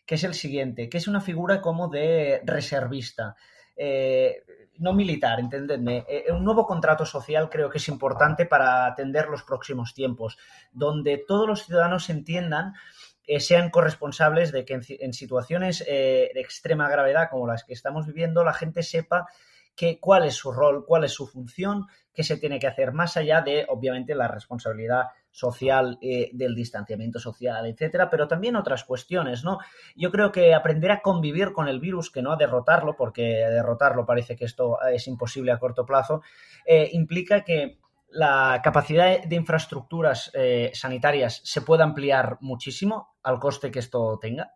[0.08, 3.36] que es el siguiente, que es una figura como de reservista.
[3.76, 4.41] Eh,
[4.78, 6.06] no militar, entendedme.
[6.08, 10.38] Eh, un nuevo contrato social creo que es importante para atender los próximos tiempos,
[10.72, 12.74] donde todos los ciudadanos entiendan,
[13.26, 18.46] eh, sean corresponsables de que en, situaciones de extrema gravedad como las que estamos viviendo,
[18.46, 19.28] la gente sepa
[19.76, 23.17] que, cuál es su rol, cuál es su función, qué se tiene que hacer más
[23.17, 29.43] allá de, obviamente, la responsabilidad social, eh, del distanciamiento social, etcétera, pero también otras cuestiones,
[29.43, 29.60] ¿no?
[29.95, 34.04] Yo creo que aprender a convivir con el virus, que no a derrotarlo, porque derrotarlo
[34.04, 36.23] parece que esto es imposible a corto plazo,
[36.65, 37.78] eh, implica que
[38.10, 44.56] la capacidad de infraestructuras eh, sanitarias se pueda ampliar muchísimo al coste que esto tenga.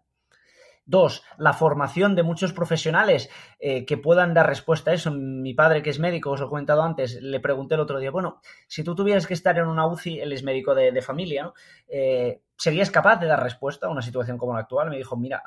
[0.92, 5.10] Dos, la formación de muchos profesionales eh, que puedan dar respuesta a eso.
[5.10, 8.12] Mi padre, que es médico, os lo he comentado antes, le pregunté el otro día,
[8.12, 11.54] bueno, si tú tuvieras que estar en una UCI, él es médico de, familia, ¿no?
[11.88, 14.90] Eh, ¿Serías capaz de dar respuesta a una situación como la actual?
[14.90, 15.42] Me dijo, mira,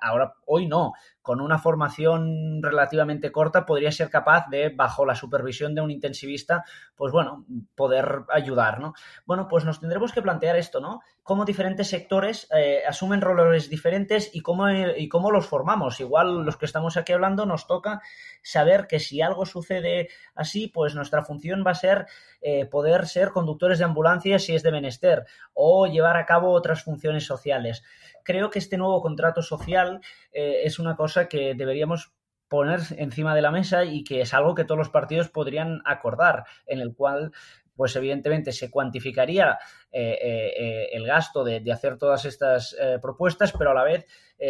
[0.00, 5.76] ahora, hoy no, con una formación relativamente corta podría ser capaz de, bajo la supervisión
[5.76, 6.64] de un intensivista,
[6.96, 7.44] pues bueno,
[7.76, 8.94] poder ayudar, ¿no?
[9.26, 11.02] Bueno, pues nos tendremos que plantear esto, ¿no?
[11.26, 15.98] Cómo diferentes sectores eh, asumen roles diferentes y cómo, y cómo los formamos.
[15.98, 18.00] Igual los que estamos aquí hablando nos toca
[18.42, 22.06] saber que si algo sucede así, pues nuestra función va a ser
[22.40, 26.84] eh, poder ser conductores de ambulancia si es de menester o llevar a cabo otras
[26.84, 27.82] funciones sociales.
[28.22, 32.12] Creo que este nuevo contrato social eh, es una cosa que deberíamos
[32.46, 36.44] poner encima de la mesa y que es algo que todos los partidos podrían acordar,
[36.66, 37.32] en el cual
[37.76, 39.58] pues evidentemente se cuantificaría
[39.92, 44.06] eh, eh, el gasto de, hacer todas estas eh, propuestas, pero a la vez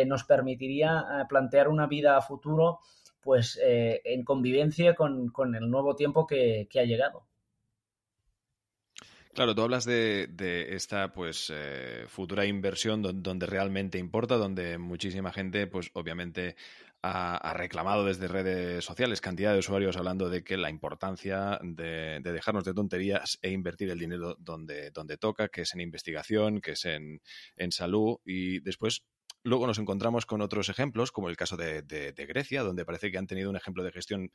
[0.07, 2.81] nos permitiría plantear una vida a futuro
[3.21, 7.27] pues en convivencia con, el nuevo tiempo que ha llegado.
[9.37, 15.67] Claro, tú hablas de, esta pues eh, futura inversión donde, realmente importa, donde muchísima gente,
[15.67, 16.57] pues obviamente
[17.07, 22.65] ha, reclamado desde redes sociales cantidad de usuarios hablando de que la importancia de, dejarnos
[22.65, 26.85] de tonterías e invertir el dinero donde, donde toca, que es en investigación, que es
[26.85, 27.21] en,
[27.71, 28.19] salud.
[28.25, 29.05] Y después
[29.43, 33.29] Luego nos encontramos con otros ejemplos, como el caso de, Grecia, donde parece que han
[33.29, 34.33] tenido un ejemplo de gestión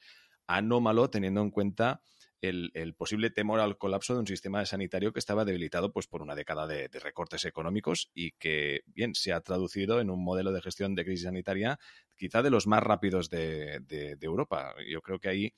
[0.48, 2.02] anómalo, teniendo en cuenta
[2.40, 6.34] el, posible temor al colapso de un sistema sanitario que estaba debilitado pues, por una
[6.34, 10.96] década de, recortes económicos y que, bien, se ha traducido en un modelo de gestión
[10.96, 11.78] de crisis sanitaria
[12.22, 13.82] quizá de los más rápidos de,
[14.22, 14.76] Europa.
[14.88, 15.54] Yo creo que ahí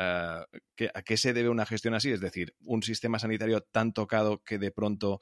[0.00, 0.46] Uh,
[0.94, 2.12] ¿A qué se debe una gestión así?
[2.12, 5.14] Es decir, un sistema sanitario tan tocado que de pronto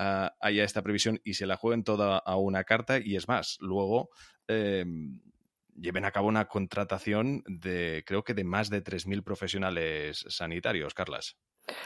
[0.00, 3.58] uh, haya esta previsión y se la jueguen toda a una carta y es más,
[3.60, 4.10] luego
[4.48, 4.84] eh,
[5.76, 11.36] lleven a cabo una contratación de, creo que de más de 3.000 profesionales sanitarios, Carlas.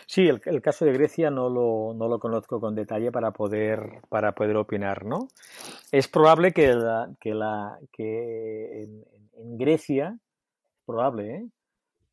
[0.07, 4.33] Sí, el, caso de Grecia no lo, no lo, conozco con detalle para poder, para
[4.35, 5.29] poder opinar, ¿no?
[5.93, 9.05] Es probable que, la, que, la, que en,
[9.57, 11.49] Grecia, es probable, ¿eh?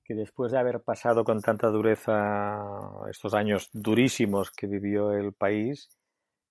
[0.03, 2.61] que después de haber pasado con tanta dureza
[3.09, 5.89] estos años durísimos que vivió el país,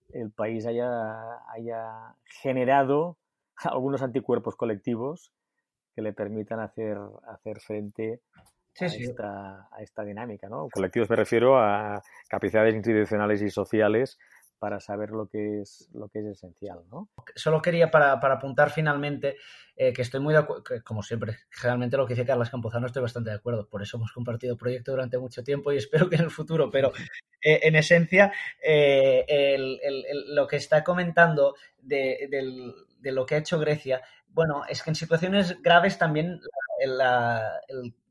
[0.09, 3.19] el país haya, haya generado
[3.71, 5.33] algunos anticuerpos colectivos
[5.95, 8.21] que le permitan hacer, hacer frente
[8.81, 10.49] a, Esta, a, esta, dinámica.
[10.49, 10.69] ¿no?
[10.73, 14.19] Colectivos me refiero a capacidades institucionales y sociales
[14.65, 17.11] para saber lo que es lo que es esencial, ¿no?
[17.35, 19.37] Solo quería para, para apuntar finalmente
[19.77, 23.03] eh, que estoy muy de acuerdo, como siempre, generalmente lo que dice Carlos Campuzano estoy
[23.03, 26.23] bastante de acuerdo, por eso hemos compartido proyecto durante mucho tiempo y espero que en
[26.23, 26.93] el futuro, pero
[27.43, 33.35] eh, en esencia eh, el, el, lo que está comentando de, del, de lo que
[33.35, 36.41] ha hecho Grecia, bueno, es que en situaciones graves también
[36.87, 37.61] la,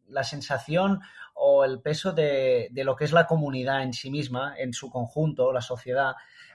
[0.08, 1.02] la, sensación
[1.34, 4.90] o el peso de, de, lo que es la comunidad en sí misma, en su
[4.90, 6.14] conjunto, la sociedad,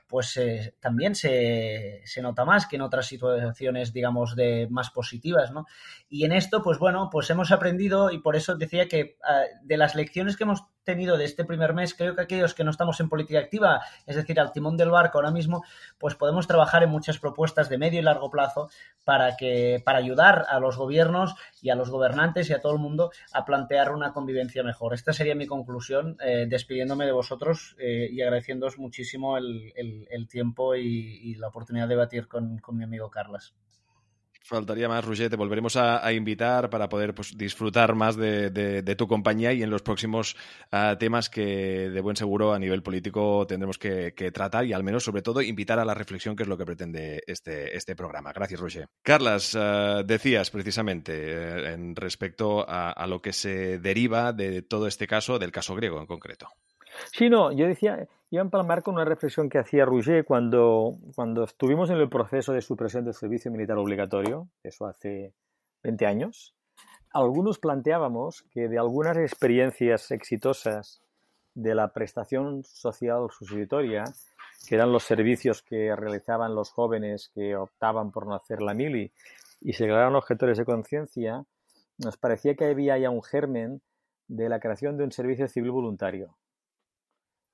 [0.08, 5.52] pues eh, también se, se, nota más que en otras situaciones, digamos, de más positivas,
[5.52, 5.66] ¿no?
[6.08, 9.76] Y en esto, pues bueno, pues hemos aprendido y por eso decía que uh, de
[9.76, 12.98] las lecciones que hemos tenido de este primer mes, creo que aquellos que no estamos
[13.00, 15.62] en política activa, es decir, al timón del barco ahora mismo,
[15.98, 18.70] pues podemos trabajar en muchas propuestas de medio y largo plazo
[19.04, 22.78] para que para ayudar a los gobiernos y a los gobernantes y a todo el
[22.78, 24.94] mundo a plantear una convivencia mejor.
[24.94, 30.74] Esta sería mi conclusión, eh, despidiéndome de vosotros eh, y agradeciéndoos muchísimo el, el, tiempo
[30.74, 33.54] y, la oportunidad de debatir con, con mi amigo Carlos.
[34.40, 35.28] Faltaría más, Roger.
[35.28, 39.82] Te volveremos a, invitar para poder pues, disfrutar más de, tu compañía y en los
[39.82, 40.36] próximos
[40.72, 45.04] uh, temas que de buen seguro a nivel político tendremos que, tratar y al menos,
[45.04, 48.32] sobre todo, invitar a la reflexión, que es lo que pretende este, este programa.
[48.32, 48.88] Gracias, Roger.
[49.02, 55.06] Carlas, uh, decías precisamente eh, en respecto a lo que se deriva de todo este
[55.06, 56.48] caso, del caso griego en concreto.
[57.12, 61.44] Sí, no, yo decía, iba a empalmar con una reflexión que hacía Rouget cuando, cuando
[61.44, 65.32] estuvimos en el proceso de supresión del servicio militar obligatorio, eso hace
[65.82, 66.54] 20 años.
[67.12, 71.00] Algunos planteábamos que de algunas experiencias exitosas
[71.54, 74.04] de la prestación social sustitutoria,
[74.68, 79.10] que eran los servicios que realizaban los jóvenes que optaban por no hacer la mili
[79.60, 81.44] y se crearon objetores de conciencia,
[81.96, 83.80] nos parecía que había ya un germen
[84.28, 86.36] de la creación de un servicio civil voluntario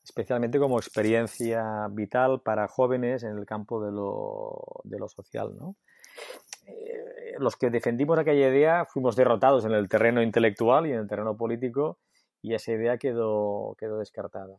[0.05, 5.57] especialmente como experiencia vital para jóvenes en el campo de lo, de lo social.
[5.59, 5.77] ¿no?
[6.67, 11.09] Eh, los que defendimos aquella idea fuimos derrotados en el terreno intelectual y en el
[11.09, 11.99] terreno político
[12.43, 14.59] y esa idea quedó, quedó descartada.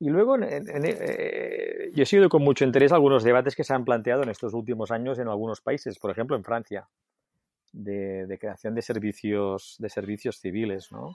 [0.00, 3.74] Y luego en, en, eh, yo he seguido con mucho interés algunos debates que se
[3.74, 6.88] han planteado en estos últimos años en algunos países, por ejemplo en Francia,
[7.72, 11.14] de, de creación de servicios, de servicios civiles, ¿no?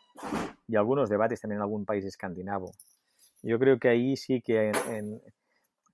[0.68, 2.72] y algunos debates también en algún país escandinavo.
[3.48, 5.22] Yo creo que ahí sí que en, en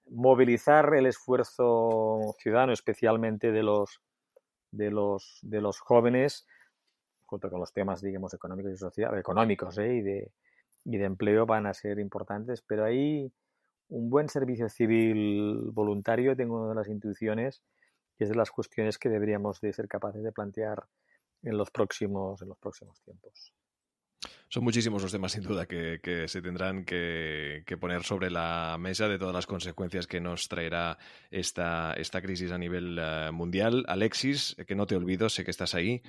[0.10, 4.02] movilizar el esfuerzo ciudadano, especialmente de los,
[4.72, 6.48] de los, de los jóvenes,
[7.26, 9.96] junto con los temas, digamos, económicos y sociales, económicos ¿eh?
[9.96, 10.32] y, de,
[10.86, 13.32] y de empleo van a ser importantes, pero ahí
[13.90, 17.64] un buen servicio civil voluntario, tengo una de las intuiciones,
[18.18, 20.84] que es de las cuestiones que deberíamos de ser capaces de plantear
[21.44, 23.54] en los próximos, en los próximos tiempos.
[24.50, 28.78] Son muchísimos los temas, sin duda, que, que se tendrán que, que, poner sobre la
[28.80, 30.98] mesa de todas las consecuencias que nos traerá
[31.32, 33.84] esta, esta crisis a nivel uh, mundial.
[33.88, 36.02] Alexis, que no te olvido, sé que estás ahí.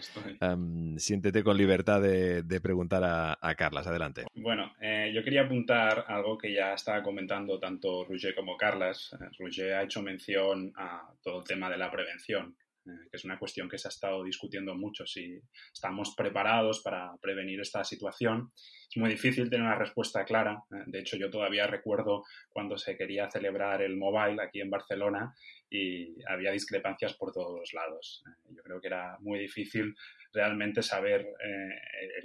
[0.42, 3.86] Um, siéntete con libertad de, de preguntar a, a, Carlas.
[3.86, 4.24] Adelante.
[4.34, 9.16] Bueno, eh, yo quería apuntar algo que ya estaba comentando tanto Roger como Carlas.
[9.18, 12.54] Eh, Roger ha hecho mención a todo el tema de la prevención
[12.86, 15.40] eh, que es una cuestión que se ha estado discutiendo mucho, si
[15.72, 18.52] estamos preparados para prevenir esta situación.
[18.90, 20.62] Es muy difícil tener una respuesta clara.
[20.70, 25.34] Eh, de hecho, yo todavía recuerdo cuando se quería celebrar el Mobile aquí en Barcelona
[25.70, 28.22] y había discrepancias por todos los lados.
[28.26, 29.94] Eh, yo creo que era muy difícil
[30.34, 32.22] realmente saber eh,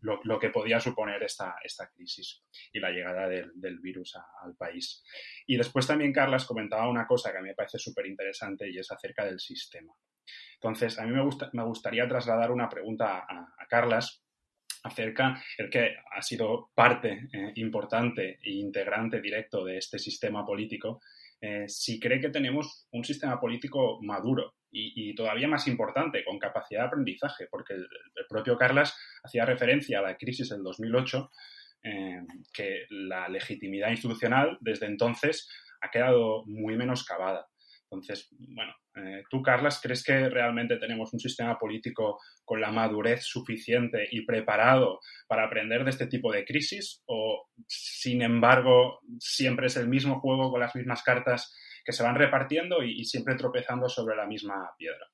[0.00, 1.56] lo, que podía suponer esta,
[1.94, 2.42] crisis
[2.72, 5.04] y la llegada del, virus al país.
[5.46, 8.78] Y después también Carlas comentaba una cosa que a mí me parece súper interesante y
[8.78, 9.92] es acerca del sistema.
[10.54, 14.24] Entonces, a mí me, gusta, me gustaría trasladar una pregunta a, a Carlas
[14.84, 21.00] acerca el que ha sido parte eh, importante e integrante directo de este sistema político,
[21.40, 26.38] eh, si cree que tenemos un sistema político maduro y, y, todavía más importante, con
[26.38, 31.30] capacidad de aprendizaje, porque el, el, propio Carlas hacía referencia a la crisis del 2008,
[31.84, 35.48] eh, que la legitimidad institucional desde entonces
[35.80, 37.46] ha quedado muy menoscabada.
[37.84, 43.24] Entonces, bueno, eh, tú, Carlas, ¿crees que realmente tenemos un sistema político con la madurez
[43.24, 47.02] suficiente y preparado para aprender de este tipo de crisis?
[47.06, 51.54] ¿O, sin embargo, siempre es el mismo juego con las mismas cartas
[51.84, 55.06] que se van repartiendo y, siempre tropezando sobre la misma piedra?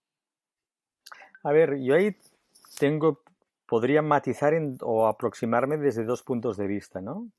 [1.43, 2.17] A ver, yo ahí
[2.79, 3.23] tengo,
[3.67, 7.31] podría matizar o aproximarme desde dos puntos de vista, ¿no?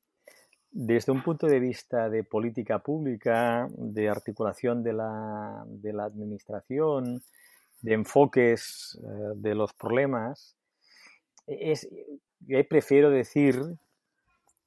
[0.70, 7.22] Desde un punto de vista de política pública, de articulación de la, de la administración,
[7.80, 10.56] de enfoques eh, de los problemas,
[11.46, 11.88] es,
[12.40, 13.60] yo prefiero decir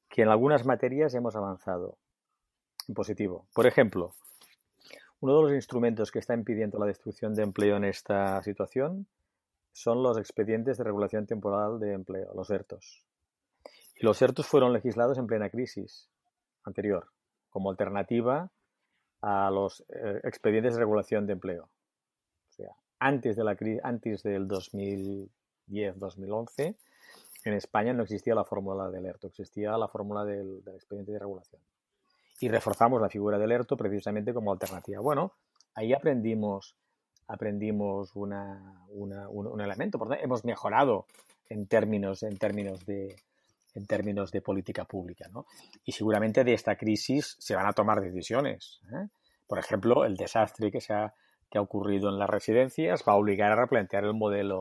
[0.08, 1.98] que en algunas materias hemos avanzado
[2.88, 3.48] en positivo.
[3.52, 4.14] Por ejemplo,
[5.20, 9.06] uno de los instrumentos que está impidiendo la destrucción de empleo en esta situación
[9.72, 13.04] son los expedientes de regulación temporal de empleo, los ERTOS.
[13.94, 16.08] Y los ERTOS fueron legislados en plena crisis
[16.64, 17.08] anterior,
[17.50, 18.50] como alternativa
[19.22, 21.64] a los eh, expedientes de regulación de empleo.
[21.64, 26.76] O sea, antes, de la, antes del 2010-2011,
[27.44, 31.18] en España no existía la fórmula del ERTO, existía la fórmula del, del, expediente de
[31.18, 31.60] regulación.
[32.40, 35.00] Y reforzamos la figura del ERTO precisamente como alternativa.
[35.00, 35.32] Bueno,
[35.74, 36.76] ahí aprendimos,
[37.28, 41.06] aprendimos una, un, elemento, por hemos mejorado
[41.48, 43.16] en términos, en términos de
[43.74, 45.28] en términos de política pública.
[45.30, 45.46] ¿no?
[45.84, 48.80] Y seguramente de esta crisis se van a tomar decisiones.
[48.90, 49.08] ¿eh?
[49.46, 51.12] Por ejemplo, el desastre que se ha,
[51.50, 54.60] que ha ocurrido en las residencias va a obligar a replantear el modelo,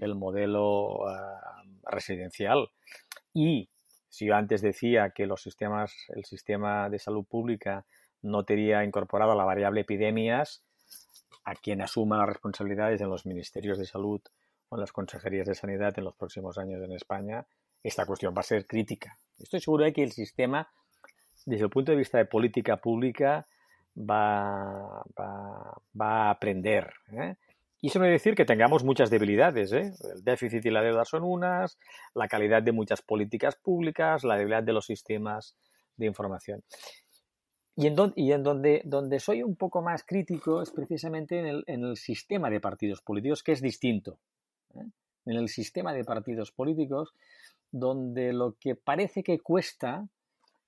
[0.00, 2.70] el modelo ah, residencial.
[3.34, 3.68] Y
[4.08, 7.84] si yo antes decía que los sistemas, el sistema de salud pública
[8.22, 10.64] no tenía incorporado la variable epidemias,
[11.44, 14.20] a quien asuma las responsabilidades en los ministerios de salud
[14.68, 17.46] o en las consejerías de sanidad en los próximos años en España,
[17.82, 19.18] esta cuestión va a ser crítica.
[19.38, 20.68] Estoy seguro de que el sistema,
[21.46, 23.46] desde el punto de vista de política pública,
[23.96, 26.92] va, va, a aprender.
[27.12, 27.36] ¿eh?
[27.80, 29.72] Y eso no quiere decir que tengamos muchas debilidades.
[29.72, 29.92] ¿eh?
[30.14, 31.78] El déficit y la deuda son unas,
[32.14, 35.56] la calidad de muchas políticas públicas, la debilidad de los sistemas
[35.96, 36.62] de información.
[37.76, 42.60] Y en, donde, soy un poco más crítico es precisamente en el, el sistema de
[42.60, 44.18] partidos políticos, que es distinto.
[44.74, 44.84] ¿eh?
[45.26, 47.14] En el sistema de partidos políticos,
[47.70, 50.08] donde lo que parece que cuesta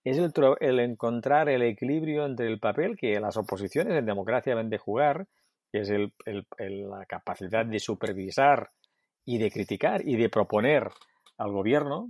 [0.04, 0.18] es
[0.60, 5.26] el, encontrar el equilibrio entre el papel que las oposiciones en democracia deben de jugar,
[5.70, 8.68] que es la capacidad de supervisar
[9.24, 10.88] y de criticar y de proponer
[11.38, 12.08] al gobierno,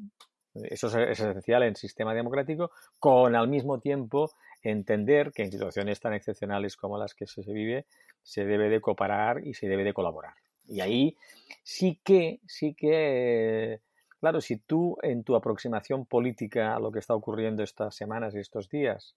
[0.54, 4.30] eso es, esencial en sistema democrático, con al mismo tiempo
[4.62, 7.86] entender que en situaciones tan excepcionales como las que se vive
[8.22, 10.34] se debe de cooperar y se debe de colaborar.
[10.66, 11.16] Y ahí
[11.62, 13.80] sí que, sí que
[14.20, 18.38] Claro, si tú en tu aproximación política a lo que está ocurriendo estas semanas y
[18.38, 19.16] estos días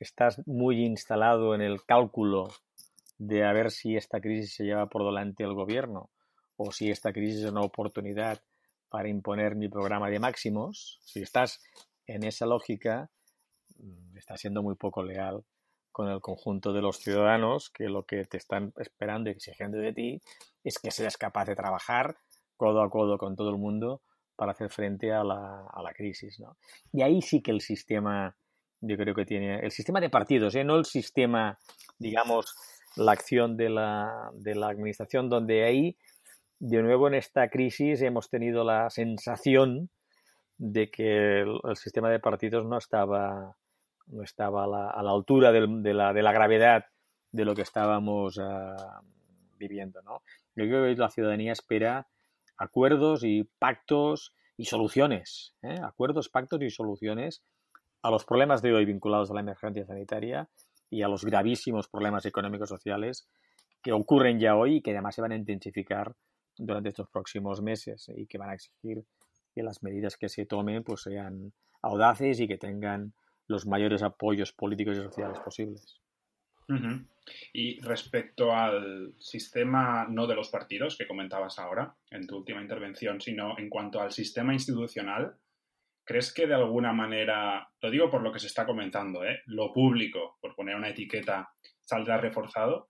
[0.00, 2.48] estás muy instalado en el cálculo
[3.18, 6.10] de a ver si esta crisis se lleva por delante el gobierno
[6.56, 8.42] o si esta crisis es una oportunidad
[8.88, 11.62] para imponer mi programa de máximos, si estás
[12.06, 13.10] en esa lógica,
[13.78, 15.44] mm, estás siendo muy poco leal
[15.92, 19.92] con el conjunto de los ciudadanos que lo que te están esperando y exigiendo de
[19.92, 20.22] ti
[20.64, 22.16] es que seas capaz de trabajar
[22.56, 24.02] codo a codo con todo el mundo
[24.36, 26.40] para hacer frente a la, a la crisis.
[26.40, 26.56] ¿no?
[26.92, 28.36] Y ahí sí que el sistema,
[28.80, 30.64] yo creo que tiene, el sistema de partidos, ¿eh?
[30.64, 31.58] no el sistema,
[31.98, 32.54] digamos,
[32.96, 35.96] la acción de la, de la administración, donde ahí,
[36.58, 39.90] de nuevo en esta crisis, hemos tenido la sensación
[40.58, 43.56] de que el, sistema de partidos no estaba,
[44.06, 46.86] no estaba a la, a la altura de, la, de, la, gravedad
[47.32, 49.02] de lo que estábamos uh,
[49.58, 50.02] viviendo.
[50.02, 50.22] ¿no?
[50.54, 52.06] Yo creo que la ciudadanía espera
[52.56, 55.80] acuerdos y pactos y soluciones, ¿eh?
[55.82, 57.42] acuerdos, pactos y soluciones
[58.02, 60.48] a los problemas de hoy vinculados a la emergencia sanitaria
[60.92, 63.26] y a los gravísimos problemas económicos sociales
[63.82, 66.14] que ocurren ya hoy y que además se van a intensificar
[66.56, 69.02] durante estos próximos meses y que van a exigir
[69.54, 73.14] que las medidas que se tomen pues sean audaces y que tengan
[73.48, 75.98] los mayores apoyos políticos y sociales posibles.
[77.52, 83.20] Y respecto al sistema no de los partidos que comentabas ahora en tu última intervención,
[83.20, 85.36] sino en cuanto al sistema institucional,
[86.04, 89.40] ¿crees que de alguna manera, lo digo por lo que se está comentando, ¿eh?
[89.46, 91.50] lo público, por poner una etiqueta,
[91.80, 92.88] saldrá reforzado?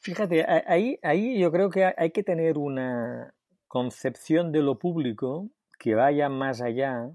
[0.00, 3.34] Fíjate, ahí, ahí yo creo que hay que tener una
[3.66, 7.10] concepción de lo público que vaya más allá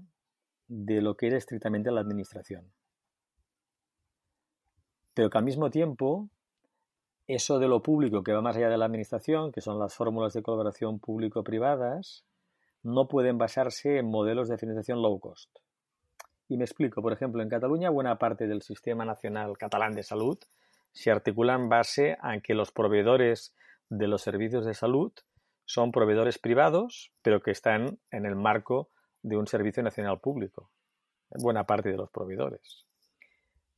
[0.68, 2.72] de lo que es estrictamente la administración
[5.14, 6.28] pero que al mismo tiempo
[7.26, 10.34] eso de lo público que va más allá de la administración, que son las fórmulas
[10.34, 12.26] de colaboración público-privadas,
[12.84, 15.50] no pueden basarse en modelos de financiación low cost.
[16.48, 20.38] Y me explico, por ejemplo, en Cataluña buena parte del sistema nacional catalán de salud
[20.92, 23.54] se articula en base a que los proveedores
[23.88, 25.12] de los servicios de salud
[25.64, 28.90] son proveedores privados, pero que están en el marco
[29.22, 30.70] de un servicio nacional público.
[31.30, 32.86] Buena parte de los proveedores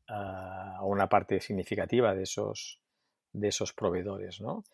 [0.08, 2.80] a una parte significativa de esos,
[3.32, 4.40] de esos proveedores.
[4.40, 4.64] ¿no?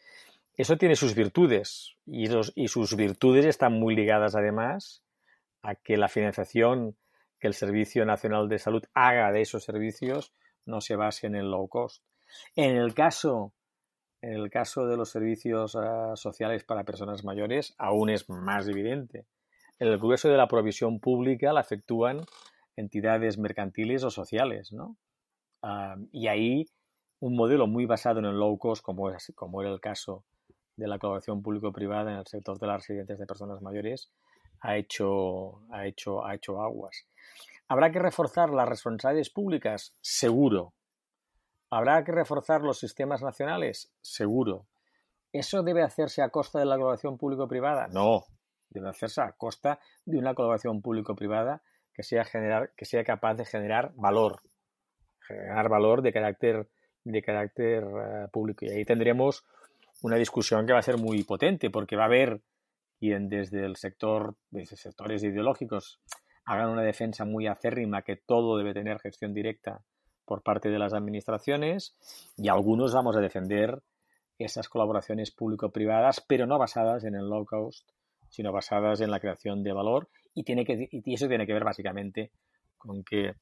[0.57, 5.03] Eso tiene sus virtudes y, y sus virtudes están muy ligadas además
[5.63, 6.97] a que la financiación
[7.39, 10.35] que el Servicio Nacional de Salud haga de esos servicios
[10.67, 12.05] no se base en el low cost.
[12.55, 13.53] En el caso,
[14.21, 19.27] en el caso de los servicios ah, sociales para personas mayores, aún es más evidente.
[19.79, 22.21] El grueso de la provisión pública la efectúan
[22.77, 24.97] entidades mercantiles o sociales, ¿no?
[26.11, 26.67] y ahí
[27.21, 30.25] un modelo muy basado en el low cost, como, es, como era el caso
[30.83, 34.11] de la colaboración público-privada en el sector de las residencias de personas mayores,
[34.61, 37.07] ha hecho, ha hecho, ha hecho aguas.
[37.69, 39.97] ¿Habrá que reforzar las responsabilidades públicas?
[40.01, 40.75] Seguro.
[41.71, 43.93] ¿Habrá que reforzar los sistemas nacionales?
[44.01, 44.67] Seguro.
[45.33, 47.89] ¿Eso debe hacerse a costa de la colaboración público-privada?
[47.89, 48.25] No,
[48.69, 51.63] debe hacerse a costa de una colaboración público-privada
[51.95, 52.25] que sea,
[52.77, 54.41] que sea capaz de generar valor,
[55.27, 56.69] generar valor de carácter,
[57.05, 58.65] de carácter eh, público.
[58.65, 59.45] Y ahí tendremos
[60.03, 62.43] una discusión que va a ser muy potente, porque va a haber
[62.99, 66.01] quien desde el sector, desde sectores ideológicos,
[66.45, 69.83] hagan una defensa muy acérrima que todo debe tener gestión directa
[70.25, 71.97] por parte de las administraciones
[72.37, 73.83] y algunos vamos a defender
[74.39, 77.89] esas colaboraciones público-privadas, pero no basadas en el low cost,
[78.29, 81.65] sino basadas en la creación de valor y, tiene que, y eso tiene que ver
[81.65, 82.33] básicamente
[82.77, 83.35] con que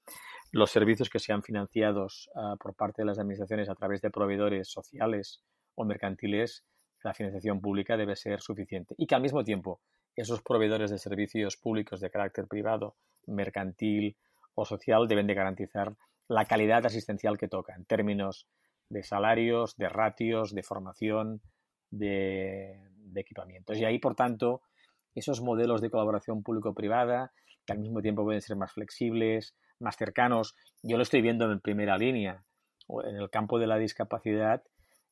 [0.52, 4.68] los servicios que sean financiados uh, por parte de las administraciones a través de proveedores
[4.68, 5.42] sociales
[5.80, 6.64] o mercantiles,
[7.02, 9.80] la financiación pública debe ser suficiente y que al mismo tiempo
[10.14, 14.16] esos proveedores de servicios públicos de carácter privado, mercantil
[14.54, 15.96] o social deben de garantizar
[16.28, 18.46] la calidad asistencial que toca en términos
[18.90, 21.40] de salarios, de ratios, de formación,
[21.90, 22.78] de,
[23.14, 23.78] equipamientos.
[23.78, 24.62] Y ahí, por tanto,
[25.14, 27.32] esos modelos de colaboración público-privada,
[27.66, 31.60] que al mismo tiempo pueden ser más flexibles, más cercanos, yo lo estoy viendo en
[31.60, 32.44] primera línea.
[33.04, 34.62] En el campo de la discapacidad,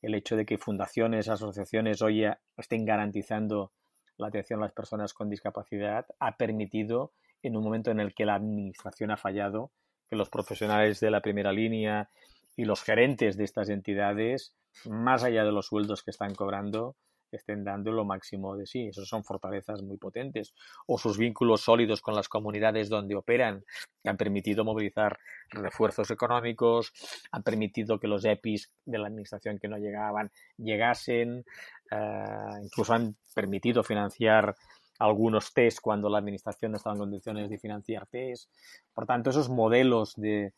[0.02, 2.24] el hecho de que fundaciones, asociaciones hoy
[2.56, 3.72] estén garantizando
[4.16, 8.24] la atención a las personas con discapacidad ha permitido, en un momento en el que
[8.24, 9.70] la administración ha fallado,
[10.08, 12.10] que los profesionales de la primera línea
[12.56, 16.96] y los gerentes de estas entidades, más allá de los sueldos que están cobrando,
[17.36, 18.88] estén dando lo máximo de sí.
[18.88, 20.54] Esas son fortalezas muy potentes.
[20.86, 23.64] O sus vínculos sólidos con las comunidades donde operan,
[24.02, 25.18] que han permitido movilizar
[25.50, 26.92] refuerzos económicos,
[27.30, 31.44] han permitido que los EPIs de la administración que no llegaban llegasen,
[31.90, 34.54] eh, incluso han permitido financiar
[34.98, 38.50] algunos test cuando la administración no estaba en condiciones de financiar test.
[38.92, 40.52] Por tanto, esos modelos de,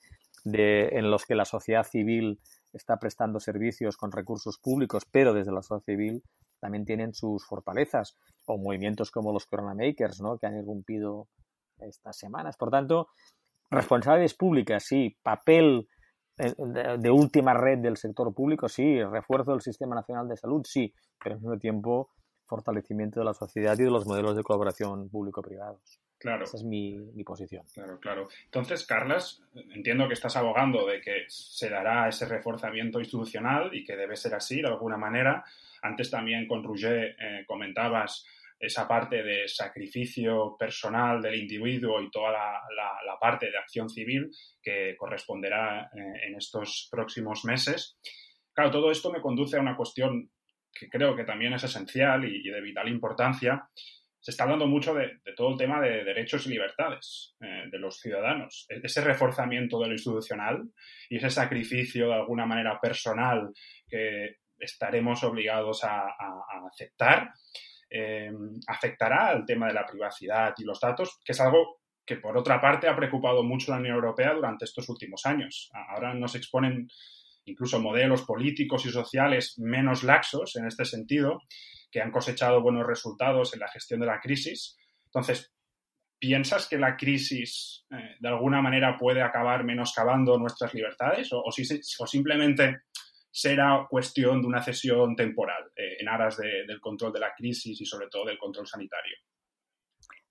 [0.45, 2.41] en los que la sociedad civil
[2.73, 6.23] está prestando servicios con recursos públicos, pero desde la sociedad civil
[6.61, 10.39] también tienen sus fortalezas, o movimientos como los Corona Makers, ¿no?
[10.39, 11.29] que han irrumpido
[11.79, 12.57] estas semanas.
[12.57, 13.09] Por tanto,
[13.71, 15.89] responsabilidades públicas, sí, papel
[16.39, 16.55] eh,
[16.99, 20.93] de, última red del sector público, sí, refuerzo del Sistema Nacional de Salud, sí,
[21.23, 22.11] pero al mismo tiempo
[22.47, 26.01] fortalecimiento de la sociedad y de los modelos de colaboración público-privados.
[26.21, 26.45] Claro.
[26.45, 27.65] Esa es mi, mi, posición.
[27.73, 28.29] Claro, claro.
[28.45, 33.97] Entonces, Carlas, entiendo que estás abogando de que se dará ese reforzamiento institucional y que
[33.97, 35.43] debe ser así de alguna manera.
[35.81, 38.27] Antes también con Roger eh, comentabas
[38.59, 44.31] esa parte de sacrificio personal del individuo y toda la, la, parte de acción civil
[44.63, 47.99] que corresponderá eh, en estos próximos meses.
[48.53, 50.31] Claro, todo esto me conduce a una cuestión
[50.71, 53.71] que creo que también es esencial y, y de vital importancia,
[54.21, 57.99] se está hablando mucho de, todo el tema de derechos y libertades eh, de los
[57.99, 58.67] ciudadanos.
[58.69, 60.63] E-, ese reforzamiento de lo institucional
[61.09, 63.51] y ese sacrificio de alguna manera personal
[63.89, 66.15] que estaremos obligados a,
[66.71, 67.33] aceptar,
[67.89, 68.31] eh,
[68.67, 72.61] afectará al tema de la privacidad y los datos, que es algo que por otra
[72.61, 75.71] parte ha preocupado mucho a la Unión Europea durante estos últimos años.
[75.73, 76.89] Ahora nos exponen
[77.47, 81.41] incluso modelos políticos y sociales menos laxos en este sentido
[81.91, 84.77] que han cosechado buenos resultados en la gestión de la crisis.
[85.07, 85.53] Entonces,
[86.19, 91.45] ¿piensas que la crisis eh, de alguna manera puede acabar menoscabando nuestras libertades o,
[92.07, 92.83] simplemente
[93.33, 97.85] será cuestión de una cesión temporal eh, en aras del control de la crisis y
[97.85, 99.17] sobre todo del control sanitario?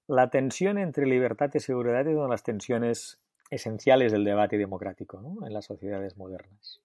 [0.07, 5.21] La tensión entre libertad y seguridad es una de las tensiones esenciales del debate democrático
[5.45, 6.81] en las sociedades modernas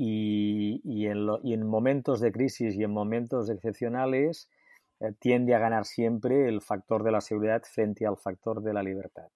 [0.00, 4.48] y, en momentos de crisis y en momentos excepcionales
[5.00, 8.84] eh, tiende a ganar siempre el factor de la seguridad frente al factor de la
[8.84, 9.28] libertad.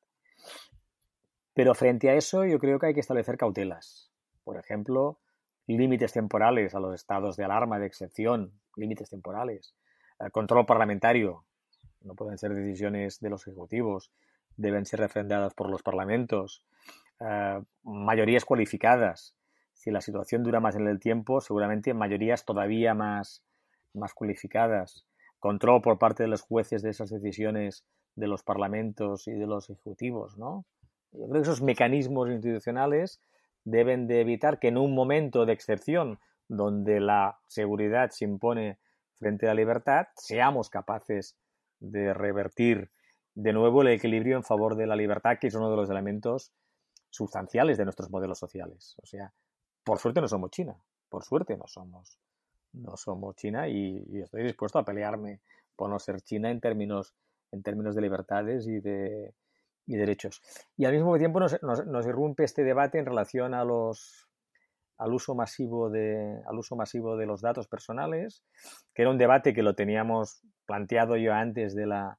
[1.52, 4.12] Pero frente a eso yo creo que hay que establecer cautelas.
[4.44, 5.18] Por ejemplo,
[5.66, 9.74] límites temporales a los estados de alarma, de excepción, límites temporales.
[10.20, 11.44] El control parlamentario.
[12.02, 14.12] No pueden ser decisiones de los ejecutivos,
[14.56, 16.64] deben ser refrendadas por los parlamentos.
[17.18, 19.34] Eh, mayorías cualificadas
[19.82, 23.42] si la situación dura más en el tiempo, seguramente mayorías todavía más,
[23.94, 25.04] más cualificadas,
[25.40, 29.70] control por parte de los jueces de esas decisiones de los parlamentos y de los
[29.70, 30.66] ejecutivos, ¿no?
[31.10, 33.20] Yo creo que esos mecanismos institucionales
[33.64, 38.78] deben de evitar que en un momento de excepción donde la seguridad se impone
[39.18, 41.36] frente a la libertad, seamos capaces
[41.80, 42.92] de revertir
[43.34, 46.52] de nuevo el equilibrio en favor de la libertad, que es uno de los elementos
[47.10, 48.94] sustanciales de nuestros modelos sociales.
[49.02, 49.32] O sea,
[49.84, 50.76] por suerte no somos China,
[51.08, 52.18] por suerte no somos,
[52.72, 55.40] no somos China y, estoy dispuesto a pelearme
[55.76, 57.14] por no ser China en términos,
[57.50, 59.34] en términos de libertades y de
[59.84, 60.40] y derechos.
[60.76, 64.28] Y al mismo tiempo nos, nos, irrumpe este debate en relación a los
[64.96, 68.44] al uso masivo de al uso masivo de los datos personales,
[68.94, 72.18] que era un debate que lo teníamos planteado yo antes de la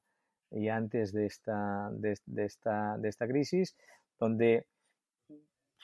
[0.54, 3.76] y antes de esta, de, esta, de esta crisis,
[4.18, 4.66] donde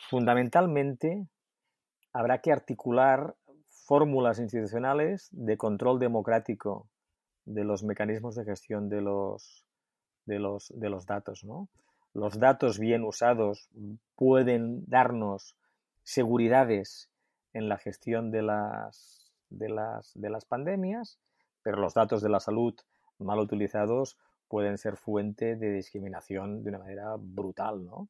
[0.08, 1.26] fundamentalmente
[2.12, 3.34] habrá que articular
[3.68, 6.88] fórmulas institucionales de control democrático
[7.44, 9.64] de los mecanismos de gestión de los,
[10.26, 11.44] de los, de los datos.
[11.44, 11.68] ¿no?
[12.14, 13.68] Los datos bien usados
[14.16, 15.56] pueden darnos
[16.02, 17.10] seguridades
[17.52, 21.18] en la gestión de las, de las, de las pandemias,
[21.62, 22.74] pero los datos de la salud
[23.18, 28.08] mal utilizados pueden ser fuente de discriminación de una manera brutal, ¿no?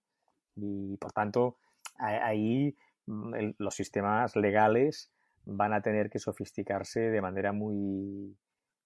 [0.57, 1.57] Y por tanto,
[1.96, 2.74] ahí
[3.11, 5.11] mm, los sistemas legales
[5.45, 8.37] van a tener que sofisticarse de manera muy,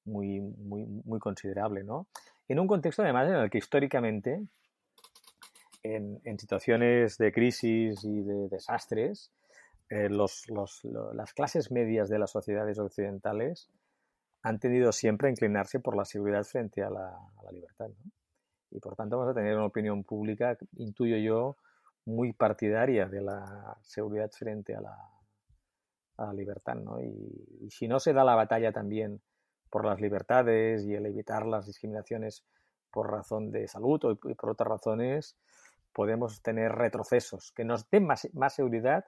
[0.05, 2.09] muy, muy, muy considerable, ¿no?
[2.49, 4.47] En un contexto además en el que históricamente,
[5.83, 9.33] en, en situaciones de crisis y de desastres,
[9.91, 13.71] eh, los, los, las clases medias de las sociedades occidentales
[14.43, 17.17] han tenido siempre a inclinarse por la seguridad frente a la,
[17.53, 17.91] libertad.
[18.71, 21.57] Y por tanto vamos a tener una opinión pública, intuyo yo,
[22.07, 25.11] muy partidaria de la seguridad frente a la,
[26.19, 26.75] a la libertad.
[26.77, 27.01] ¿no?
[27.01, 29.21] Y, si no se da la batalla también
[29.71, 32.45] por las libertades y el evitar las discriminaciones
[32.91, 35.37] por razón de salud o por otras razones,
[35.93, 39.05] podemos tener retrocesos que nos den más seguridad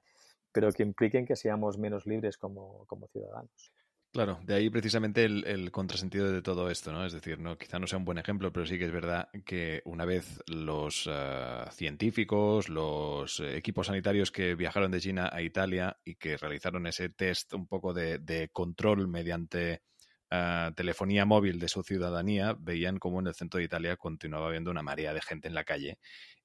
[0.56, 3.74] pero que impliquen que seamos menos libres como, ciudadanos.
[4.12, 7.04] Claro, de ahí precisamente el, contrasentido de todo esto, ¿no?
[7.04, 9.82] Es decir, no, quizá no sea un buen ejemplo, pero sí que es verdad que
[9.84, 16.14] una vez los eh, científicos, los equipos sanitarios que viajaron de China a Italia y
[16.14, 19.82] que realizaron ese test un poco de, control mediante
[20.30, 24.70] eh, telefonía móvil de su ciudadanía, veían cómo en el centro de Italia continuaba habiendo
[24.70, 25.98] una marea de gente en la calle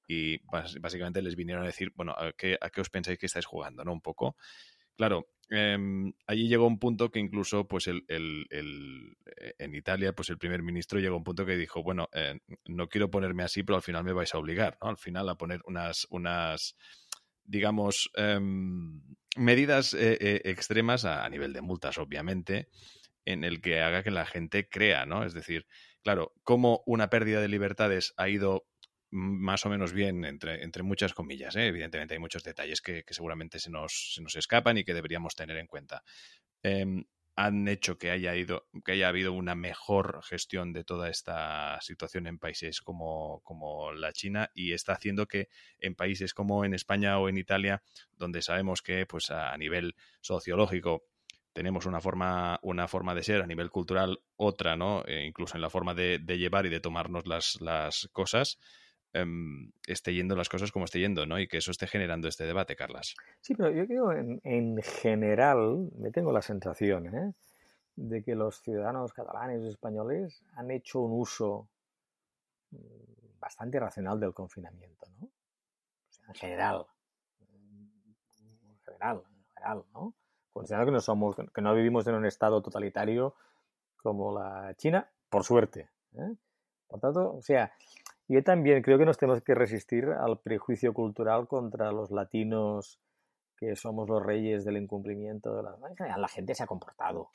[0.06, 0.38] y
[0.80, 3.84] básicamente les vinieron a decir, bueno, ¿a qué, a qué os pensáis que estáis jugando?
[3.84, 3.92] ¿no?
[3.92, 4.36] Un poco.
[4.96, 10.30] Claro, em, allí llegó un punto que incluso, pues, el, el, eh, en Italia, pues
[10.30, 13.62] el primer ministro llegó a un punto que dijo, bueno, eh, no quiero ponerme así,
[13.62, 14.88] pero al final me vais a obligar, ¿no?
[14.88, 16.76] Al final a poner unas, unas
[17.44, 19.02] digamos, em,
[19.36, 22.68] medidas eh, extremas a, a, nivel de multas, obviamente,
[23.24, 25.24] en el que haga que la gente crea, ¿no?
[25.24, 25.66] Es decir,
[26.02, 28.66] claro, cómo una pérdida de libertades ha ido
[29.12, 31.54] más o menos bien, entre, entre muchas comillas.
[31.56, 31.66] ¿eh?
[31.66, 35.58] Evidentemente hay muchos detalles que, seguramente se nos, se nos, escapan y que deberíamos tener
[35.58, 36.02] en cuenta.
[36.62, 37.04] Em,
[37.36, 42.26] han hecho que haya, ido, que haya habido una mejor gestión de toda esta situación
[42.26, 45.48] en países como, como la China y está haciendo que
[45.78, 47.82] en países como en España o en Italia,
[48.16, 51.04] donde sabemos que pues, a nivel sociológico
[51.52, 55.04] tenemos una forma, una forma de ser, a nivel cultural otra, ¿no?
[55.06, 58.58] E incluso en la forma de, de, llevar y de tomarnos las, las cosas,
[59.14, 61.38] Em, esté yendo las cosas como esté yendo, ¿no?
[61.38, 63.14] Y que eso esté generando este debate, Carlas.
[63.42, 67.34] Sí, pero yo creo en, en general, me tengo la sensación, ¿eh?
[67.96, 71.68] de que los ciudadanos catalanes y españoles han hecho un uso
[72.70, 75.28] mm, bastante racional del confinamiento, ¿no?
[76.28, 76.86] en general,
[77.40, 80.14] en general, en general, ¿no?
[80.52, 83.34] Considerando que no somos, que no vivimos en un estado totalitario
[83.96, 85.90] como la China, por suerte.
[86.14, 86.34] ¿eh?
[86.86, 87.72] Por tanto, o sea,
[88.28, 92.98] yo también creo que nos tenemos que resistir al prejuicio cultural contra los latinos
[93.56, 95.56] que somos los reyes del incumplimiento.
[95.56, 96.18] De la...
[96.18, 97.30] la gente se ha comportado.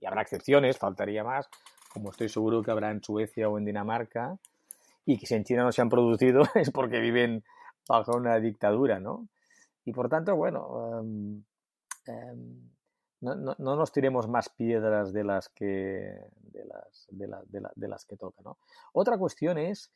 [0.00, 1.48] Y habrá excepciones, faltaría más,
[1.92, 4.36] como estoy seguro que habrá en Suecia o en Dinamarca,
[5.06, 7.44] y que si en China no se han producido es porque viven
[7.88, 9.28] bajo una dictadura, ¿no?
[9.84, 11.44] Y por tanto, bueno, em,
[12.06, 12.70] em,
[13.20, 17.62] no, no, no, nos tiremos más piedras de las que, de las, de, la, de,
[17.74, 18.42] de las que toca.
[18.44, 18.58] ¿no?
[18.92, 19.92] Otra cuestión es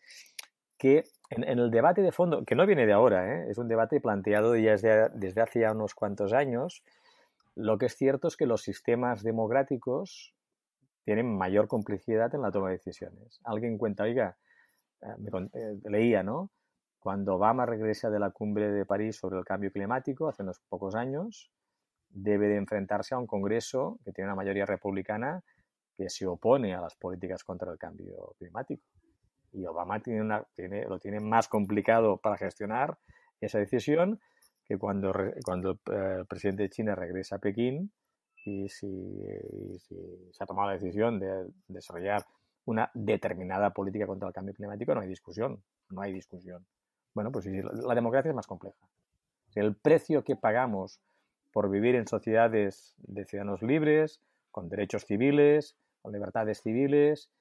[0.78, 3.50] que en, el debate de fondo, que no viene de ahora, ¿eh?
[3.50, 6.84] es un debate planteado ya desde, desde hace unos cuantos años,
[7.56, 10.34] lo que es cierto es que los sistemas democráticos
[11.04, 13.40] tienen mayor complejidad en la toma de decisiones.
[13.42, 14.36] Alguien cuenta, oiga,
[15.02, 16.50] eh, me, eh, leía, ¿no?
[17.00, 20.94] Cuando Obama regresa de la cumbre de París sobre el cambio climático hace unos pocos
[20.94, 21.50] años,
[22.10, 25.42] debe de enfrentarse a un Congreso que tiene una mayoría republicana
[25.96, 28.82] que se opone a las políticas contra el cambio climático.
[29.52, 32.98] Y Obama tiene una, tiene, lo tiene más complicado para gestionar
[33.40, 34.20] esa decisión
[34.64, 35.12] que cuando,
[35.44, 37.90] cuando eh, el presidente de China regresa a Pekín
[38.44, 38.88] y si,
[39.78, 42.24] se ha tomado la decisión de desarrollar
[42.64, 46.66] una determinada política contra el cambio climático, no hay discusión, no hay discusión.
[47.14, 48.76] Bueno, pues la democracia es más compleja.
[49.54, 51.00] El precio que pagamos
[51.58, 54.20] por vivir en sociedades de ciudadanos libres,
[54.52, 57.32] con derechos civiles, con libertades civiles,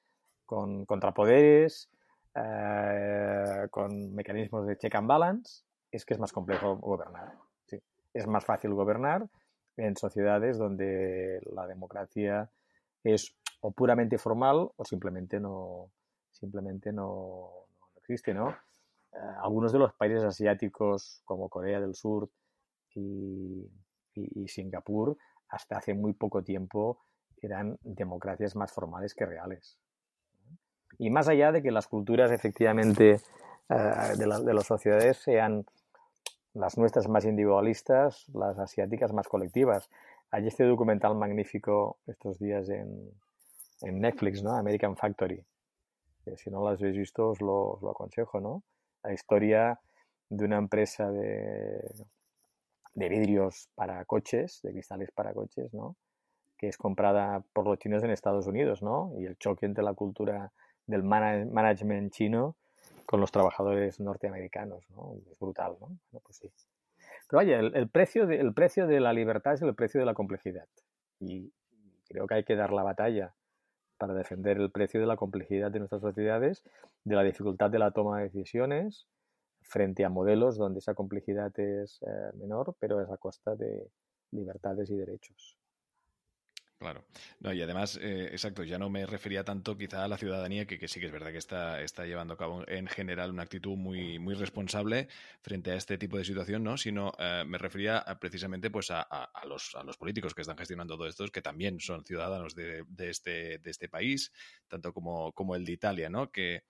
[0.44, 1.88] con contrapoderes,
[2.34, 5.62] eh, con mecanismos de check and balance,
[5.92, 7.34] es que es más complejo gobernar.
[8.12, 9.28] Es más fácil gobernar
[9.76, 12.50] en sociedades donde la democracia
[13.04, 15.92] es o puramente formal o simplemente no,
[16.32, 18.50] simplemente no, existe, ¿no?
[19.12, 22.28] Eh, algunos de los países asiáticos como Corea del Sur
[22.96, 23.64] y,
[24.46, 25.16] Singapur
[25.48, 27.00] hasta hace muy poco tiempo
[27.40, 29.78] eran democracias más formales que reales.
[30.98, 33.20] Y más allá de que las culturas efectivamente
[33.68, 35.64] eh, de, de las sociedades sean
[36.54, 39.88] las nuestras más individualistas, las asiáticas más colectivas.
[40.30, 43.12] Hay este documental magnífico estos días en,
[43.82, 44.54] en Netflix, ¿no?
[44.54, 45.44] American Factory.
[46.36, 48.62] si no lo habéis visto, os lo, lo, aconsejo, ¿no?
[49.02, 49.80] La historia
[50.28, 51.80] de una empresa de,
[52.98, 55.96] de vidrios para coches, de cristales para coches, ¿no?
[56.58, 59.12] Que es comprada por los chinos en Estados Unidos, ¿no?
[59.18, 60.52] Y el choque entre la cultura
[60.84, 62.56] del management chino
[63.06, 65.14] con los trabajadores norteamericanos, ¿no?
[65.14, 65.96] Es brutal, ¿no?
[66.24, 66.40] pues.
[66.40, 70.66] Pero vaya, el, precio el precio de la libertad es el precio de la complejidad.
[71.20, 71.52] Y
[72.08, 73.32] creo que hay que dar la batalla
[73.96, 76.64] para defender el precio de la complejidad de nuestras sociedades,
[77.04, 79.06] de la dificultad de la toma de decisiones
[79.68, 83.88] frente a modelos donde esa complejidad es eh, menor, pero es a costa de
[84.32, 85.56] libertades y derechos.
[86.78, 87.04] Claro.
[87.40, 90.86] No, y además, eh, exacto, ya no me refería tanto quizá a la ciudadanía, que,
[90.86, 94.20] sí que es verdad que está, está llevando a cabo en general una actitud muy,
[94.20, 95.08] muy responsable
[95.42, 96.76] frente a este tipo de situación, ¿no?
[96.76, 101.08] Sino eh, me refería precisamente pues a, los, a los políticos que están gestionando todo
[101.08, 104.32] esto, que también son ciudadanos de, de, este, de este país,
[104.68, 106.30] tanto como, como el de Italia, ¿no?
[106.30, 106.62] Que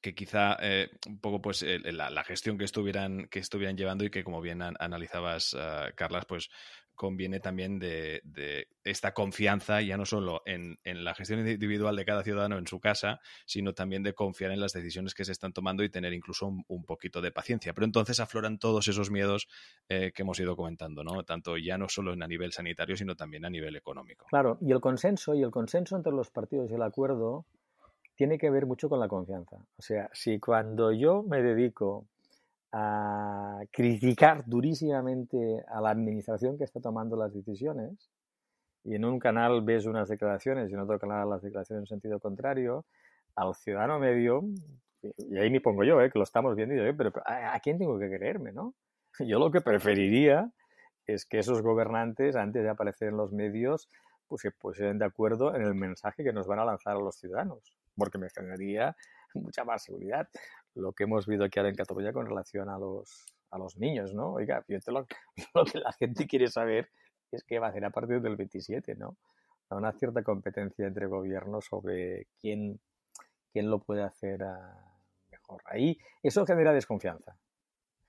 [0.00, 4.22] que quizá eh, un poco pues la, gestión que estuvieran que estuvieran llevando y que
[4.22, 5.56] como bien analizabas
[5.96, 6.50] Carlas pues
[6.94, 8.22] conviene también de,
[8.84, 13.20] esta confianza, ya no solo en, la gestión individual de cada ciudadano en su casa,
[13.44, 16.84] sino también de confiar en las decisiones que se están tomando y tener incluso un,
[16.84, 17.72] poquito de paciencia.
[17.74, 19.48] Pero entonces afloran todos esos miedos
[19.88, 21.24] eh, que hemos ido comentando, ¿no?
[21.24, 24.26] Tanto ya no solo a nivel sanitario, sino también a nivel económico.
[24.28, 27.46] Claro, y el consenso, y el consenso entre los partidos y el acuerdo
[28.14, 29.56] tiene que ver mucho con la confianza.
[29.76, 32.06] O sea, si cuando yo me dedico
[32.72, 38.10] a criticar durísimamente a la administración que está tomando las decisiones
[38.84, 42.18] y en un canal ves unas declaraciones y en otro canal las declaraciones en sentido
[42.18, 42.84] contrario,
[43.36, 44.42] al ciudadano medio,
[45.02, 46.10] y ahí me pongo yo, ¿eh?
[46.10, 48.52] que lo estamos viendo, yo, pero ¿a quién tengo que creerme?
[48.52, 48.74] ¿no?
[49.18, 50.50] Yo lo que preferiría
[51.06, 53.88] es que esos gobernantes, antes de aparecer en los medios,
[54.28, 57.16] pues se pusieran de acuerdo en el mensaje que nos van a lanzar a los
[57.16, 58.96] ciudadanos, porque me generaría
[59.34, 60.28] mucha más seguridad
[60.74, 64.14] lo que hemos visto aquí ahora en Cataluña con relación a los, a los niños,
[64.14, 64.34] ¿no?
[64.34, 65.06] Oiga, lo,
[65.54, 66.90] lo, que la gente quiere saber
[67.30, 69.16] es qué va a hacer a partir del 27, ¿no?
[69.70, 72.78] Una cierta competencia entre gobiernos sobre quién,
[73.52, 74.98] quién lo puede hacer ah,
[75.30, 75.62] mejor.
[75.64, 77.38] Ahí eso genera desconfianza.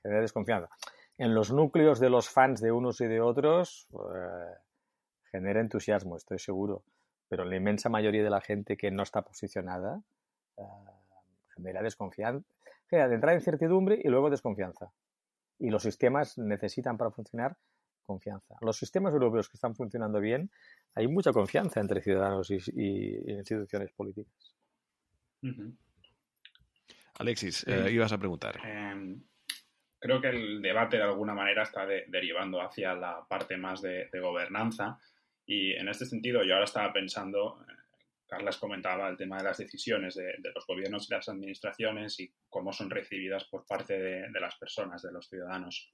[0.02, 0.70] Genera desconfianza.
[1.18, 4.58] En los núcleos de los fans de unos y de otros eh,
[5.32, 6.84] genera entusiasmo, estoy seguro.
[7.34, 10.04] Pero la inmensa mayoría de la gente que no está posicionada
[10.56, 10.62] eh,
[11.56, 12.48] genera desconfianza,
[12.88, 14.92] genera de entrada incertidumbre y luego desconfianza.
[15.58, 17.58] Y los sistemas necesitan para funcionar
[18.04, 18.54] confianza.
[18.62, 20.52] Los sistemas europeos que están funcionando bien,
[20.94, 24.56] hay mucha confianza entre ciudadanos y, instituciones políticas.
[27.16, 28.60] Alexis, eh, ibas a preguntar.
[28.64, 29.24] Em,
[29.98, 34.20] creo que el debate de alguna manera está derivando hacia la parte más de, de,
[34.20, 35.00] gobernanza
[35.46, 37.64] y en este sentido yo ahora estaba pensando
[38.34, 42.74] Carlas comentaba el tema de las decisiones de, los gobiernos y las administraciones y cómo
[42.74, 45.92] son recibidas por parte de, las personas, de los ciudadanos.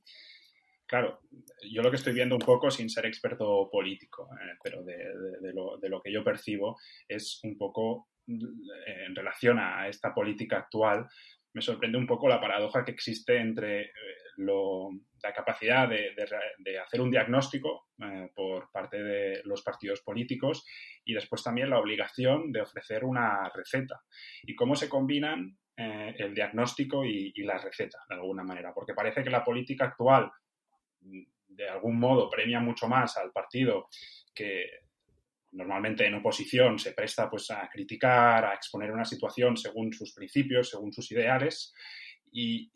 [0.85, 1.19] Claro,
[1.69, 6.01] yo lo que estoy viendo un poco, sin ser experto político, eh, pero de, lo,
[6.01, 11.09] que yo percibo, es un poco eh, en relación a esta política actual,
[11.53, 13.91] me sorprende un poco la paradoja que existe entre eh,
[14.37, 20.65] la capacidad de, hacer un diagnóstico eh, por parte de los partidos políticos
[21.03, 24.01] y después también la obligación de ofrecer una receta.
[24.43, 28.73] Y cómo se combinan eh, el diagnóstico y, y, la receta, de alguna manera.
[28.73, 30.31] Porque parece que la política actual,
[31.01, 33.87] de algún modo, premia mucho más al partido
[34.33, 34.69] que
[35.51, 40.69] normalmente en oposición se presta pues a criticar, a exponer una situación según sus principios,
[40.69, 41.73] según sus ideales
[42.31, 42.71] y,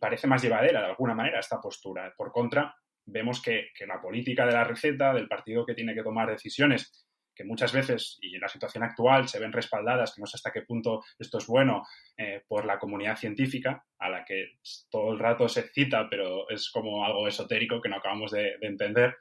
[0.00, 2.14] parece más llevadera de alguna manera esta postura.
[2.16, 2.74] Por contra,
[3.04, 7.44] vemos que, la política de la receta, del partido que tiene que tomar decisiones, que
[7.44, 10.62] muchas veces, y en la situación actual, se ven respaldadas, que no sé hasta qué
[10.62, 11.84] punto esto es bueno,
[12.16, 14.58] eh, por la comunidad científica, a la que
[14.90, 19.16] todo el rato se cita, pero es como algo esotérico que no acabamos de, entender,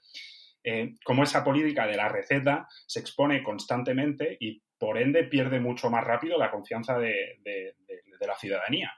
[0.70, 5.90] eh, cómo esa política de la receta se expone constantemente y, por ende, pierde mucho
[5.90, 7.40] más rápido la confianza de
[8.20, 8.94] la ciudadanía.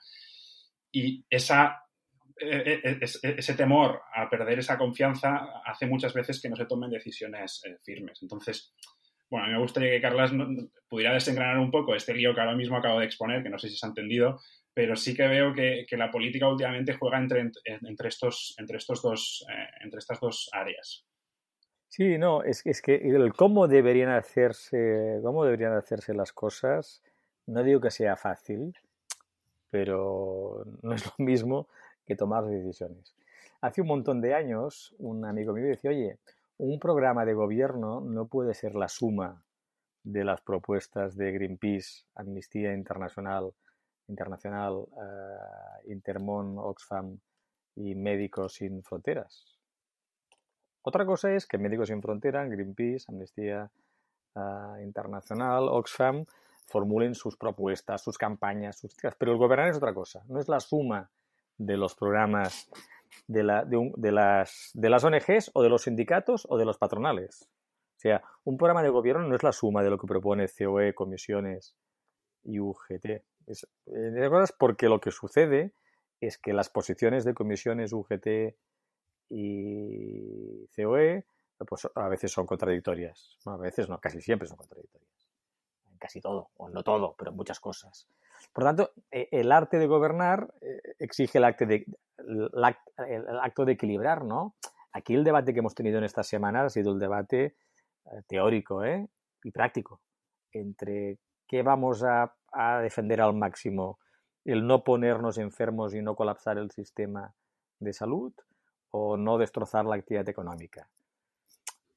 [0.92, 1.84] Y esa,
[2.40, 6.66] e, e, e, ese temor a perder esa confianza hace muchas veces que no se
[6.66, 8.20] tomen decisiones eh, firmes.
[8.22, 8.74] Entonces,
[9.30, 10.32] bueno, a mí me gustaría que Carlas
[10.88, 13.70] pudiera desengranar un poco este lío que ahora mismo acabo de exponer, que no sé
[13.70, 14.40] si se ha entendido,
[14.74, 17.52] pero sí que veo que, la política últimamente juega entre,
[18.08, 18.56] estos,
[19.04, 21.06] dos, eh, entre estas dos áreas.
[21.90, 27.02] Sí, no, es, es que el cómo deberían hacerse, cómo deberían hacerse las cosas,
[27.48, 28.78] no digo que sea fácil,
[29.72, 31.68] pero no es lo mismo
[32.06, 33.16] que tomar decisiones.
[33.62, 36.20] Hace un montón de años, un amigo mío decía, oye,
[36.58, 39.44] un programa de gobierno no puede ser la suma
[40.04, 43.52] de las propuestas de Greenpeace, Amnistía Internacional,
[44.08, 47.20] Internacional, uh, Intermon, Oxfam
[47.76, 49.59] y Médicos Sin Fronteras.
[50.90, 53.70] Otra cosa es que Médicos Sin Fronteras, Greenpeace, Amnistía
[54.34, 56.26] uh, Internacional, Oxfam,
[56.66, 60.60] formulen sus propuestas, sus campañas, sus pero el gobernar es otra cosa, no es la
[60.60, 61.08] suma
[61.60, 62.72] de los programas
[63.28, 67.48] de las ONGs o de los sindicatos o de los patronales.
[67.98, 70.96] O sea, un programa de gobierno no es la suma de lo que propone COE,
[70.96, 71.76] comisiones
[72.44, 73.22] y UGT.
[73.46, 75.72] Es, es porque lo que sucede
[76.20, 78.56] es que las posiciones de comisiones UGT
[79.30, 81.26] y COE
[81.68, 83.38] pues a veces son contradictorias.
[83.46, 85.28] a veces no, casi siempre son contradictorias.
[85.92, 88.08] En casi todo, o no todo, pero en muchas cosas.
[88.54, 91.86] Por tanto, e, el arte de gobernar eh, exige el, acto de,
[92.18, 94.56] el acto de equilibrar, ¿no?
[94.94, 97.56] Aquí el debate que hemos tenido en estas semanas ha sido el debate
[98.06, 99.08] eh, teórico ¿eh?
[99.44, 100.02] y práctico
[100.52, 102.34] entre qué vamos a,
[102.82, 104.00] defender al máximo,
[104.44, 107.36] el no ponernos enfermos y no colapsar el sistema
[107.80, 108.34] de salud
[108.92, 110.88] o no destrozar la actividad económica.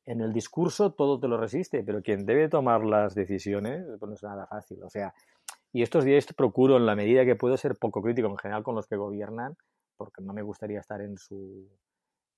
[0.05, 4.15] En el discurso todo te lo resiste, pero quien debe tomar las decisiones pues no
[4.15, 4.83] es nada fácil.
[4.83, 5.15] O sea,
[5.73, 8.75] y estos días procuro, en la medida que puedo, ser poco crítico en general con
[8.75, 9.57] los que gobiernan,
[9.97, 11.69] porque no me gustaría estar en su,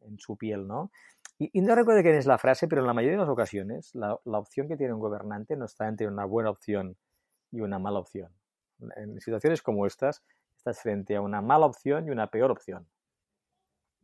[0.03, 0.91] en su piel, ¿no?
[1.39, 4.17] Y, no recuerdo quién es la frase, pero en la mayoría de las ocasiones la,
[4.25, 6.97] la, opción que tiene un gobernante no está entre una buena opción
[7.51, 8.31] y una mala opción.
[8.97, 10.23] En situaciones como estas,
[10.57, 12.87] estás frente a una mala opción y una peor opción.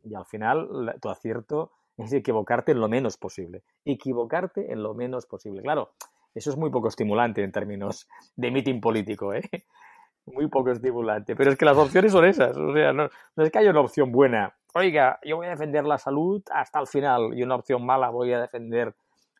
[0.03, 3.63] Y al final, tu acierto es equivocarte en lo menos posible.
[3.85, 5.61] Equivocarte en lo menos posible.
[5.61, 5.91] Claro,
[6.33, 9.41] eso es muy poco estimulante en términos de mitin político, ¿eh?
[10.27, 11.35] Muy poco estimulante.
[11.35, 12.55] Pero es que las opciones son esas.
[12.55, 14.55] O sea, no, es que haya una opción buena.
[14.75, 18.31] Oiga, yo voy a defender la salud hasta el final y una opción mala voy
[18.31, 18.93] a defender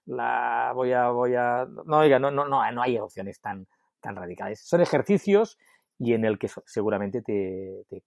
[0.08, 0.72] la...
[0.74, 1.10] voy a...
[1.10, 1.68] voy a...
[1.86, 3.68] No, oiga, no, no, no, no hay opciones tan,
[4.02, 4.60] tan radicales.
[4.60, 5.60] Son ejercicios
[6.00, 8.02] y en el que seguramente te, te,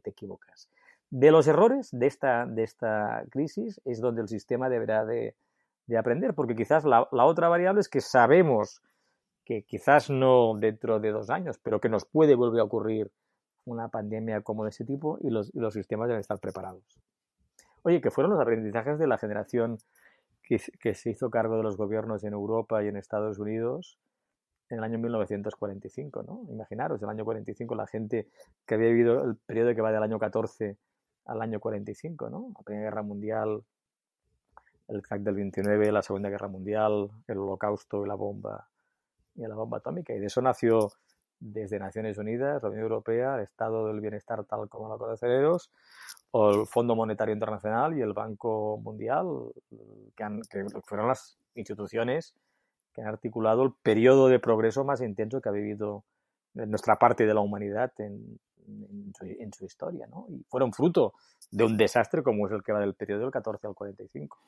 [0.00, 0.68] te, equivocas.
[1.10, 5.36] De los errores de esta, de esta crisis es donde el sistema deberá de,
[5.86, 8.82] de aprender, porque quizás la, otra variable es que sabemos
[9.44, 13.10] que quizás no dentro de dos años, pero que nos puede volver a ocurrir
[13.64, 16.82] una pandemia como de ese tipo y los, los sistemas deben estar preparados.
[17.82, 19.78] Oye, que fueron los aprendizajes de la generación
[20.42, 23.98] que, se hizo cargo de los gobiernos en Europa y en Estados Unidos
[24.68, 26.44] en el año 1945, ¿no?
[26.48, 28.28] Imaginaros, el año 45, la gente
[28.66, 30.76] que había vivido el periodo que va del año 14
[31.26, 32.52] al año 45, ¿no?
[32.56, 33.62] La Primera Guerra Mundial,
[34.88, 38.68] el crack del 29, la Segunda Guerra Mundial, el Holocausto y la bomba
[39.34, 40.14] y la bomba atómica.
[40.14, 40.90] Y de eso nació
[41.38, 45.70] desde Naciones Unidas, la Unión Europea, el Estado del Bienestar tal como lo conocemos,
[46.30, 49.26] o el Fondo Monetario Internacional y el Banco Mundial,
[50.16, 52.34] que, han, que fueron las instituciones
[52.92, 56.04] que han articulado el periodo de progreso más intenso que ha vivido
[56.54, 60.26] nuestra parte de la humanidad en, en, su, historia, ¿no?
[60.28, 61.14] Y fueron fruto
[61.50, 64.38] de un desastre como es el que va del periodo del 14 al 45.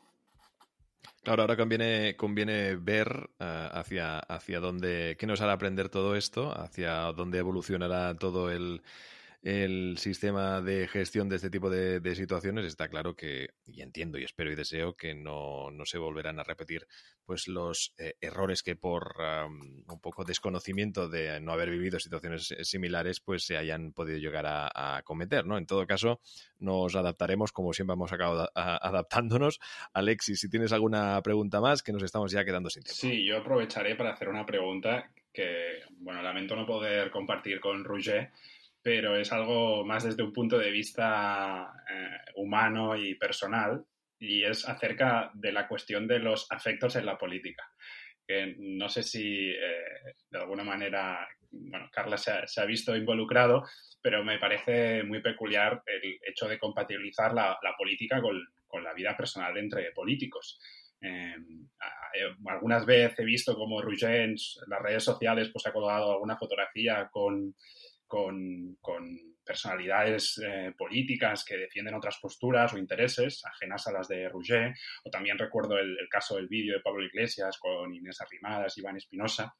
[1.23, 6.53] Claro, ahora conviene, conviene ver uh, hacia, hacia dónde, qué nos hará aprender todo esto,
[6.59, 8.83] hacia dónde evolucionará todo el,
[9.43, 14.25] el sistema de gestión de este tipo de, situaciones, está claro que, y entiendo y
[14.25, 16.87] espero y deseo que no, no se volverán a repetir
[17.25, 22.65] pues los eh, errores que por un poco desconocimiento de no haber vivido situaciones eh,
[22.65, 25.57] similares pues se hayan podido llegar a, a cometer, ¿no?
[25.57, 26.21] En todo caso,
[26.59, 29.61] nos adaptaremos como siempre hemos acabado adaptándonos.
[29.93, 33.01] Alexis, si tienes alguna pregunta más, que nos estamos ya quedando sin tiempo.
[33.01, 38.33] Sí, yo aprovecharé para hacer una pregunta que, bueno, lamento no poder compartir con Roger,
[38.83, 43.85] pero es algo más desde un punto de vista eh, humano y personal,
[44.19, 47.65] y es acerca de la cuestión de los afectos en la política.
[48.27, 52.97] Que no sé si eh, de alguna manera, bueno, Carla se ha, se ha, visto
[52.97, 53.65] involucrado,
[54.03, 58.93] pero me parece muy peculiar el hecho de compatibilizar la, la política con, con, la
[58.93, 60.61] vida personal entre políticos.
[61.01, 61.37] Eh,
[62.47, 67.09] algunas veces he visto como Ruggens en las redes sociales pues ha colgado alguna fotografía
[67.13, 67.55] con
[68.09, 68.77] con,
[69.45, 75.11] personalidades eh, políticas que defienden otras posturas o intereses ajenas a las de Rouget, o
[75.11, 79.55] también recuerdo el, caso del vídeo de Pablo Iglesias con Inés Arrimadas, Iván Espinosa.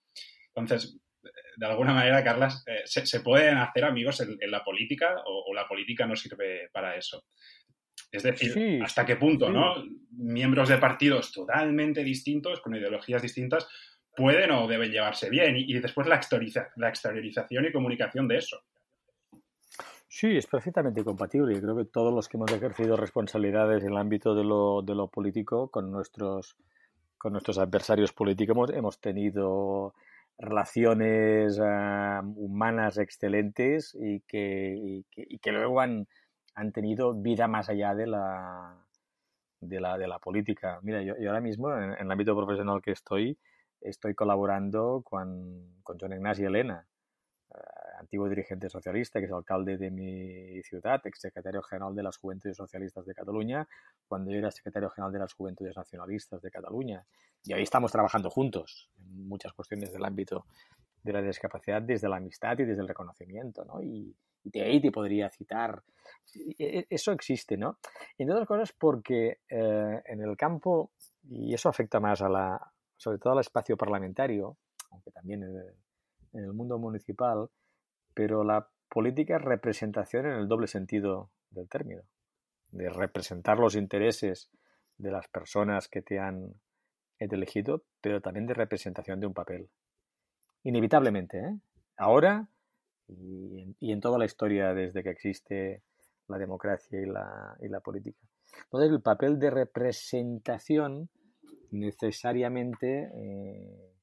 [0.49, 0.99] Entonces,
[1.57, 6.07] de alguna manera, Carlas, eh, se, pueden hacer amigos en, la política o, la política
[6.07, 7.25] no sirve para eso?
[8.13, 9.85] Es decir, ¿hasta qué punto, no?
[10.11, 13.67] Miembros de partidos totalmente distintos, con ideologías distintas,
[14.19, 15.55] pueden o deben llevarse bien.
[15.57, 16.21] Y, después la,
[16.77, 18.61] la exteriorización y comunicación de eso.
[20.09, 21.61] Sí, es perfectamente compatible.
[21.61, 25.07] Creo que todos los que hemos ejercido responsabilidades en el ámbito de lo, de lo
[25.07, 26.57] político con nuestros,
[27.17, 29.95] con nuestros adversarios políticos hemos tenido
[30.39, 36.09] relaciones ah, humanas excelentes y que, y luego han,
[36.55, 38.77] han tenido vida más allá de la,
[39.61, 40.81] de la, de la política.
[40.83, 43.39] Mira, yo, ahora mismo, en, el ámbito profesional que estoy,
[43.81, 46.87] estoy colaborando con, con John Ignacio Elena,
[47.51, 47.59] eh,
[47.99, 53.07] antiguo dirigente socialista, que es alcalde de mi ciudad, exsecretario general de las Juventudes Socialistas
[53.07, 53.67] de Cataluña,
[54.07, 57.05] cuando yo era secretario general de las Juventudes Nacionalistas de Cataluña.
[57.45, 60.47] Y ahí estamos trabajando juntos en muchas cuestiones del ámbito
[61.03, 63.83] de la discapacidad desde la amistad y desde el reconocimiento, ¿no?
[63.83, 64.15] Y,
[64.45, 65.83] de ahí te podría citar.
[66.59, 67.79] E, eso existe, ¿no?
[68.17, 70.93] Entre otras cosas porque eh, en el campo,
[71.29, 74.59] y eso afecta más a la, sobre todo al espacio parlamentario,
[74.91, 77.49] aunque también en el, mundo municipal,
[78.13, 82.03] pero la política es representación en el doble sentido del término,
[82.73, 84.51] de representar los intereses
[84.99, 86.55] de las personas que te han
[87.19, 89.71] elegido, pero también de representación de un papel.
[90.65, 91.59] Inevitablemente, ¿eh?
[91.97, 92.49] Ahora
[93.09, 95.83] y en, toda la historia desde que existe
[96.29, 98.21] la democracia y la, y la política.
[98.65, 101.09] Entonces, el papel de representación
[101.71, 103.95] necesariamente eh,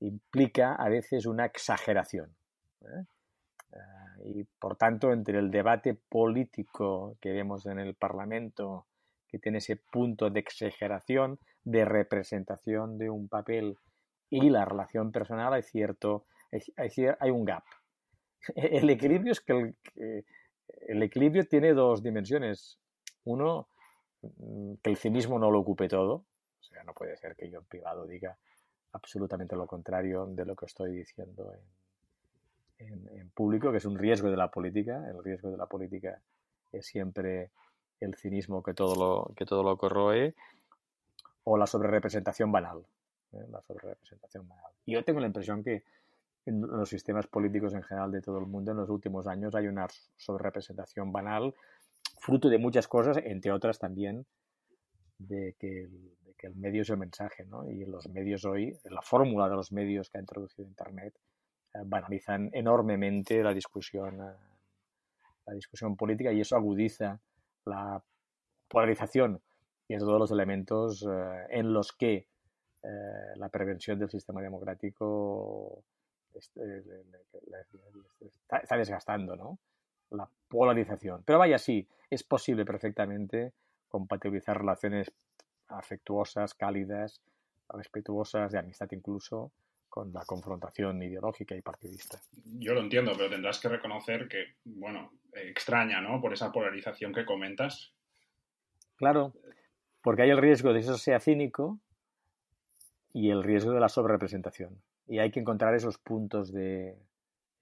[0.00, 2.34] implica a veces una exageración.
[2.82, 3.04] ¿eh?
[3.74, 8.86] Ah, y por tanto, entre el debate político que vemos en el Parlamento,
[9.28, 13.76] que tiene ese punto de exageración, de representación de un papel,
[14.28, 17.64] y la relación personal, hay cierto, hay, un gap.
[18.56, 19.74] El equilibrio es que
[20.88, 22.78] el equilibrio tiene dos dimensiones.
[23.24, 23.68] Uno,
[24.22, 26.24] mm, que el cinismo no lo ocupe todo.
[26.84, 28.36] No puede ser que yo en privado diga
[28.92, 31.52] absolutamente lo contrario de lo que estoy diciendo
[32.78, 35.04] en, público, que es un riesgo de la política.
[35.08, 36.20] El riesgo de la política
[36.72, 37.50] es siempre
[38.00, 40.34] el cinismo que todo lo, que todo lo corroe
[41.44, 42.84] o la sobrerepresentación banal.
[43.32, 43.46] ¿eh?
[43.50, 44.72] La sobrerepresentación banal.
[44.86, 45.84] Yo tengo la impresión que
[46.46, 49.66] en los sistemas políticos en general de todo el mundo en los últimos años hay
[49.66, 51.54] una sobrerepresentación banal,
[52.18, 54.26] fruto de muchas cosas, entre otras también
[55.18, 57.68] de que, el, que el medio es el mensaje, ¿no?
[57.68, 61.14] Y los medios hoy, la fórmula de los medios que ha introducido Internet,
[61.76, 64.34] eh, banalizan enormemente la discusión, eh,
[65.46, 67.20] la discusión política y eso agudiza
[67.64, 68.02] la
[68.68, 69.40] polarización
[69.88, 72.28] y todos los elementos eh, en los que
[73.36, 75.82] la prevención del sistema democrático
[76.36, 76.84] este,
[78.62, 79.58] está, desgastando, ¿no?
[80.10, 81.24] La polarización.
[81.24, 83.54] Pero vaya, sí, es posible perfectamente
[83.96, 85.10] compatibilizar relaciones
[85.68, 87.22] afectuosas, cálidas,
[87.70, 89.52] respetuosas, de amistad incluso,
[89.88, 92.20] con la confrontación ideológica y partidista.
[92.58, 96.20] Yo lo entiendo, pero tendrás que reconocer que, bueno, extraña, ¿no?
[96.20, 97.94] Por esa polarización que comentas.
[98.96, 99.32] Claro,
[100.02, 101.78] porque hay el riesgo de que eso sea cínico
[103.14, 104.78] y el riesgo de la sobrerepresentación
[105.08, 106.98] y hay que encontrar esos puntos de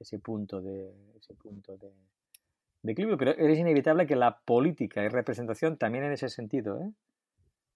[0.01, 1.93] ese punto de ese punto de,
[2.93, 6.93] equilibrio pero es inevitable que la política y representación también en ese sentido ¿eh?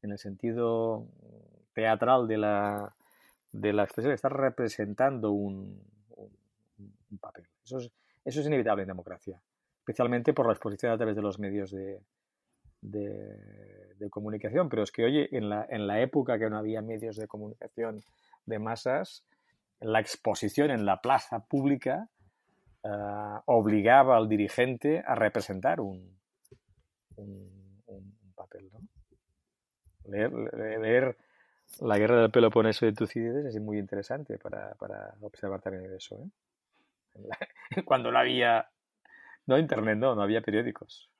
[0.02, 1.06] en el sentido
[1.72, 2.94] teatral de la
[3.52, 5.82] de la expresión está representando un,
[6.16, 7.90] un, papel eso es,
[8.24, 9.40] eso es inevitable en democracia
[9.78, 12.00] especialmente por la exposición a través de los medios de,
[12.82, 16.82] de, de comunicación pero es que oye en la, en la época que no había
[16.82, 18.02] medios de comunicación
[18.44, 19.24] de masas
[19.80, 22.08] la exposición en la plaza pública
[22.88, 26.18] eh, obligaba al dirigente a representar un,
[27.16, 28.70] un, papel.
[28.72, 28.80] ¿no?
[30.04, 31.16] Leer,
[31.80, 36.16] La guerra del Peloponeso de Tucídides es muy interesante para, para observar también eso.
[36.16, 36.28] ¿eh?
[37.84, 38.70] Cuando no había,
[39.46, 41.10] no internet, no, no había periódicos.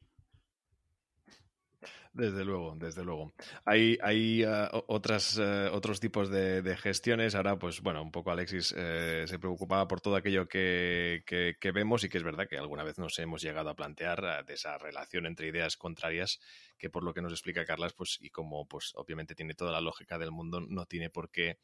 [2.19, 3.33] Desde luego, desde luego.
[3.65, 7.37] Hay, hay uh, otras, uh, otros tipos de, de, gestiones.
[7.37, 12.03] Ahora, pues bueno, un poco Alexis eh, se preocupaba por todo aquello que, que, vemos
[12.03, 14.77] y que es verdad que alguna vez nos hemos llegado a plantear uh, de esa
[14.79, 16.41] relación entre ideas contrarias
[16.77, 19.81] que por lo que nos explica Carlas, pues y como pues obviamente tiene toda la
[19.81, 21.59] lógica del mundo, no tiene por qué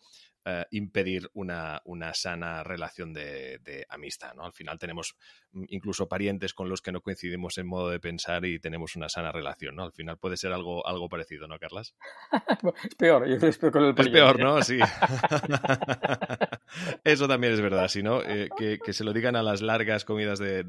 [0.47, 4.35] eh, impedir una, una, sana relación de, amistad.
[4.35, 4.45] ¿no?
[4.45, 5.17] Al final tenemos
[5.53, 9.09] mm, incluso parientes con los que no coincidimos en modo de pensar y tenemos una
[9.09, 9.75] sana relación.
[9.75, 9.85] ¿no?
[9.85, 11.95] Al final puede ser algo, algo parecido, ¿no, Carlas?
[12.85, 14.61] es peor, es peor con el Es peor, ¿no?
[14.61, 14.79] Sí.
[17.05, 20.39] Eso también es verdad, si no, eh, que, se lo digan a las largas comidas
[20.39, 20.63] de,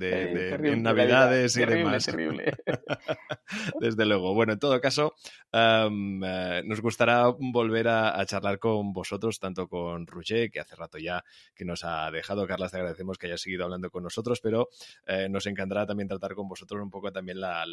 [0.78, 2.06] Navidades y demás.
[2.06, 2.54] Terrible.
[3.82, 4.34] Desde luego.
[4.34, 5.16] Bueno, en todo caso,
[5.52, 10.98] eh, nos gustará volver a, a charlar con vosotros, tanto con Roger, que hace rato
[10.98, 12.48] ya que nos ha dejado.
[12.48, 14.70] Carlas, te agradecemos que hayas seguido hablando con nosotros, pero
[15.06, 17.66] eh, nos encantará también tratar con vosotros un poco también la,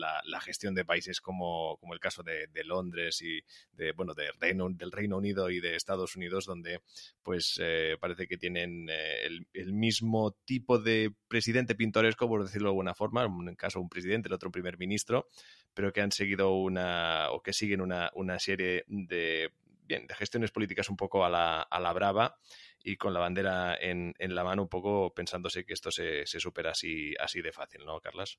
[0.43, 3.41] gestión de países como, como el caso de, Londres y
[3.77, 6.81] de, bueno, de Reino, del Reino Unido y de Estados Unidos, donde
[7.23, 12.73] pues eh, parece que tienen eh, el, mismo tipo de presidente pintoresco, por decirlo de
[12.73, 15.29] alguna forma, en un caso un presidente, el otro un primer ministro,
[15.75, 19.53] pero que han seguido una o que siguen una, una serie de
[19.93, 22.39] bien, de gestiones políticas un poco a la, a la brava
[22.83, 26.41] y con la bandera en, en, la mano un poco pensándose que esto se, se,
[26.41, 28.39] supera así, así de fácil, ¿no, Carlas?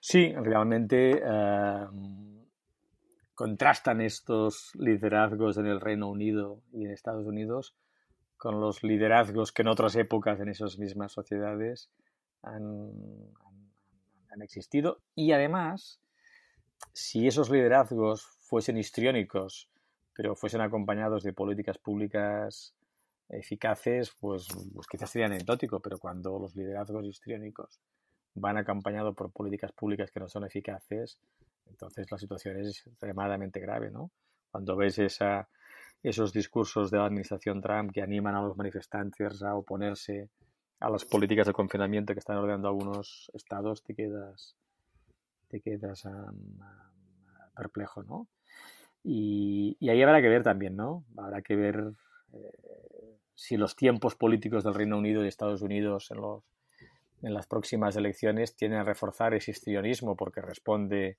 [0.00, 1.86] Sí, realmente eh,
[3.34, 7.74] contrastan estos liderazgos en el Reino Unido y en Estados Unidos
[8.36, 11.90] con los liderazgos que en otras épocas en esas mismas sociedades
[12.42, 12.92] han,
[14.30, 16.00] han existido y además
[16.92, 19.68] si esos liderazgos fuesen histriónicos
[20.16, 22.74] pero fuesen acompañados de políticas públicas
[23.28, 27.80] eficaces, pues, pues quizás sería anecdótico, pero cuando los liderazgos histriónicos
[28.34, 31.18] van acompañados por políticas públicas que no son eficaces,
[31.66, 34.10] entonces la situación es extremadamente grave, ¿no?
[34.50, 34.98] Cuando ves
[36.02, 40.30] esos discursos de la administración Trump que animan a los manifestantes a oponerse
[40.80, 44.56] a las políticas de confinamiento que están ordenando algunos estados, te quedas,
[45.48, 46.08] te quedas
[47.56, 48.28] perplejo, ¿no?
[49.08, 51.04] Y, ahí habrá que ver también, ¿no?
[51.16, 51.92] Habrá que ver
[52.32, 56.42] eh, si los tiempos políticos del Reino Unido y Estados Unidos en, los,
[57.22, 61.18] en las próximas elecciones tienen a reforzar ese histrionismo porque responde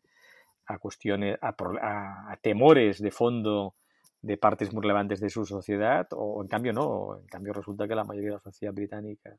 [0.65, 3.75] a cuestiones, a, temores de fondo
[4.21, 7.95] de partes muy relevantes de su sociedad, o en cambio no, en cambio resulta que
[7.95, 9.37] la mayoría de la sociedad británica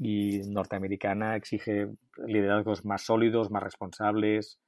[0.00, 1.86] y norteamericana exige
[2.26, 4.58] liderazgos más sólidos, más responsables,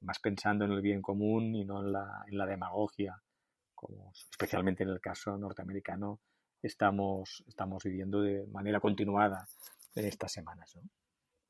[0.00, 3.20] más pensando en el bien común y no en la, en la demagogia,
[3.74, 6.20] como especialmente en el caso norteamericano
[6.62, 9.46] estamos, estamos viviendo de manera continuada
[9.94, 10.76] en estas semanas.
[10.76, 10.82] ¿no?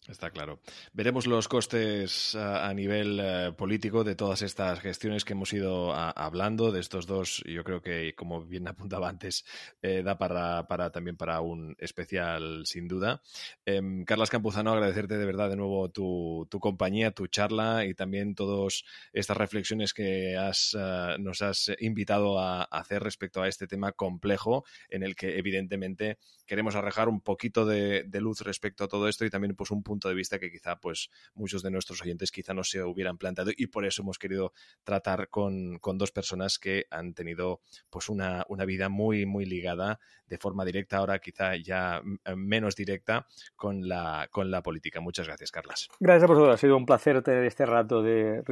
[0.08, 0.60] Está claro.
[0.94, 6.72] Veremos los costes a, nivel eh, político de todas estas gestiones que hemos ido hablando,
[6.72, 9.44] de estos dos, yo creo que, como bien apuntaba antes,
[9.82, 13.20] eh, da para, para, también para un especial, sin duda.
[13.66, 18.34] Em, Carlas Campuzano, agradecerte de verdad de nuevo tu, tu, compañía, tu charla y también
[18.34, 23.92] todas estas reflexiones que has, eh, nos has invitado a, hacer respecto a este tema
[23.92, 26.16] complejo, en el que evidentemente
[26.48, 30.08] queremos arrejar un poquito de, luz respecto a todo esto y también pues un punto
[30.08, 33.68] de vista que quizá pues muchos de nuestros oyentes quizá no se hubieran planteado y
[33.68, 39.26] por eso hemos querido tratar con, dos personas que han tenido pues una, vida muy
[39.26, 43.26] muy ligada de forma directa, ahora quizá ya eh, menos directa
[43.56, 45.00] con la, con la política.
[45.00, 45.88] Muchas gracias, Carlas.
[46.00, 48.42] Gracias a vosotros, ha sido un placer tener este rato de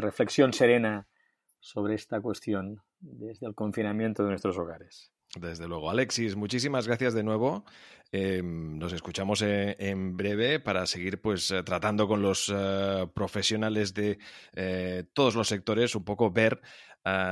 [0.00, 1.06] reflexión serena
[1.60, 5.11] sobre esta cuestión desde el confinamiento de nuestros hogares.
[5.38, 5.90] Desde luego.
[5.90, 7.64] Alexis, muchísimas gracias de nuevo.
[8.14, 13.94] Em, nos escuchamos eh, en breve para seguir pues eh, tratando con los eh, profesionales
[13.94, 14.18] de
[15.14, 16.60] todos los sectores, un poco ver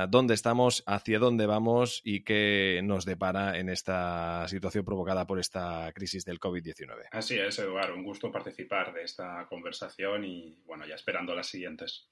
[0.09, 5.89] dónde estamos, hacia dónde vamos y qué nos depara en esta situación provocada por esta
[5.93, 7.07] crisis del COVID-19.
[7.11, 7.95] Así es, Eduardo.
[7.95, 12.09] Un gusto participar de esta conversación y bueno, ya esperando las siguientes.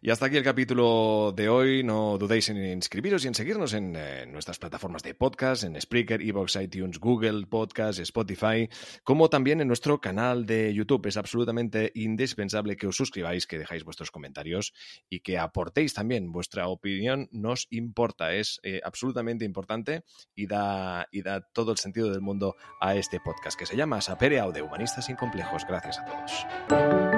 [0.00, 1.82] Y hasta aquí el capítulo de hoy.
[1.82, 6.22] No dudéis en inscribiros y en seguirnos en, eh, nuestras plataformas de podcast, en Spreaker,
[6.22, 8.68] Evox, iTunes, Google Podcast, Spotify,
[9.02, 11.06] como también en nuestro canal de YouTube.
[11.06, 14.72] Es absolutamente indispensable que os suscribáis, que dejáis vuestros comentarios
[15.08, 17.28] y que aportéis también vuestra opinión.
[17.32, 22.56] Nos importa, es eh, absolutamente importante y da, y da todo el sentido del mundo
[22.80, 25.64] a este podcast que se llama Sapere Aude, Humanistas sin Complejos.
[25.68, 27.17] Gracias a todos.